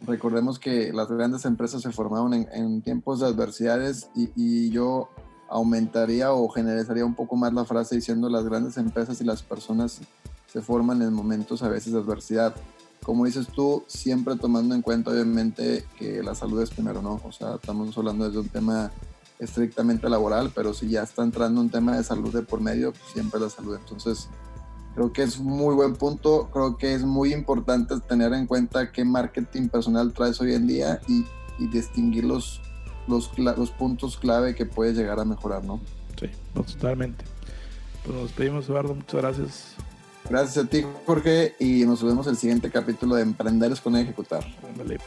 recordemos 0.07 0.59
que 0.59 0.93
las 0.93 1.09
grandes 1.09 1.45
empresas 1.45 1.83
se 1.83 1.93
formaron 1.93 2.35
en, 2.35 2.83
tiempos 2.83 3.21
de 3.21 3.27
adversidades 3.27 4.09
y, 4.15 4.31
y, 4.37 4.71
yo 4.71 5.09
aumentaría 5.49 6.33
o 6.33 6.49
generalizaría 6.49 7.05
un 7.05 7.15
poco 7.15 7.37
más 7.37 7.53
la 7.53 7.65
frase 7.65 7.97
diciendo 7.97 8.29
las 8.29 8.45
grandes 8.45 8.77
empresas 8.77 9.21
y 9.21 9.25
las 9.25 9.43
personas 9.43 10.01
se 10.47 10.63
forman 10.63 11.03
en 11.03 11.13
momentos 11.13 11.63
a 11.63 11.69
veces 11.69 11.93
de 11.93 11.99
adversidad. 11.99 12.55
Como 13.03 13.25
dices 13.25 13.49
tú, 13.49 13.85
siempre 13.87 14.37
tomando 14.37 14.75
en 14.75 14.83
cuenta 14.83 15.11
obviamente 15.11 15.85
que 15.99 16.23
la 16.23 16.35
salud 16.35 16.63
es 16.63 16.71
primero, 16.71 17.03
¿no? 17.03 17.21
O 17.25 17.33
sea, 17.33 17.55
estamos 17.55 17.97
hablando 17.97 18.27
desde 18.27 18.41
un 18.41 18.49
tema 18.49 18.91
estrictamente 19.39 20.09
laboral, 20.09 20.53
pero 20.55 20.75
si 20.75 20.89
ya 20.89 21.03
está 21.03 21.23
entrando 21.23 21.61
un 21.61 21.71
tema 21.71 21.97
de 21.97 22.05
salud 22.05 22.33
de 22.33 22.43
por 22.43 22.61
medio, 22.61 22.93
pues 22.93 23.05
siempre 23.13 23.41
la 23.41 23.49
salud. 23.49 23.77
Entonces, 23.77 24.29
Creo 24.95 25.13
que 25.13 25.23
es 25.23 25.39
muy 25.39 25.75
buen 25.75 25.95
punto, 25.95 26.51
creo 26.53 26.77
que 26.77 26.95
es 26.95 27.03
muy 27.03 27.33
importante 27.33 27.99
tener 28.01 28.33
en 28.33 28.47
cuenta 28.47 28.91
qué 28.91 29.05
marketing 29.05 29.69
personal 29.69 30.13
traes 30.13 30.41
hoy 30.41 30.55
en 30.55 30.67
día 30.67 31.01
y, 31.07 31.25
y 31.59 31.69
distinguir 31.69 32.25
los, 32.25 32.61
los, 33.07 33.31
los, 33.39 33.71
puntos 33.71 34.17
clave 34.17 34.55
que 34.55 34.67
puedes 34.67 34.97
llegar 34.97 35.21
a 35.21 35.25
mejorar, 35.25 35.65
¿no? 35.65 35.81
Sí, 36.19 36.29
totalmente. 36.55 37.25
Pues 38.05 38.15
nos 38.15 38.25
despedimos, 38.27 38.69
Eduardo, 38.69 38.95
muchas 38.95 39.21
gracias. 39.21 39.75
Gracias 40.29 40.65
a 40.65 40.69
ti, 40.69 40.85
Jorge, 41.07 41.55
y 41.59 41.85
nos 41.85 42.03
vemos 42.03 42.27
en 42.27 42.33
el 42.33 42.39
siguiente 42.39 42.71
capítulo 42.71 43.15
de 43.15 43.23
Emprender 43.23 43.73
con 43.81 43.97
Ejecutar. 43.97 44.45
Vale. 44.77 44.99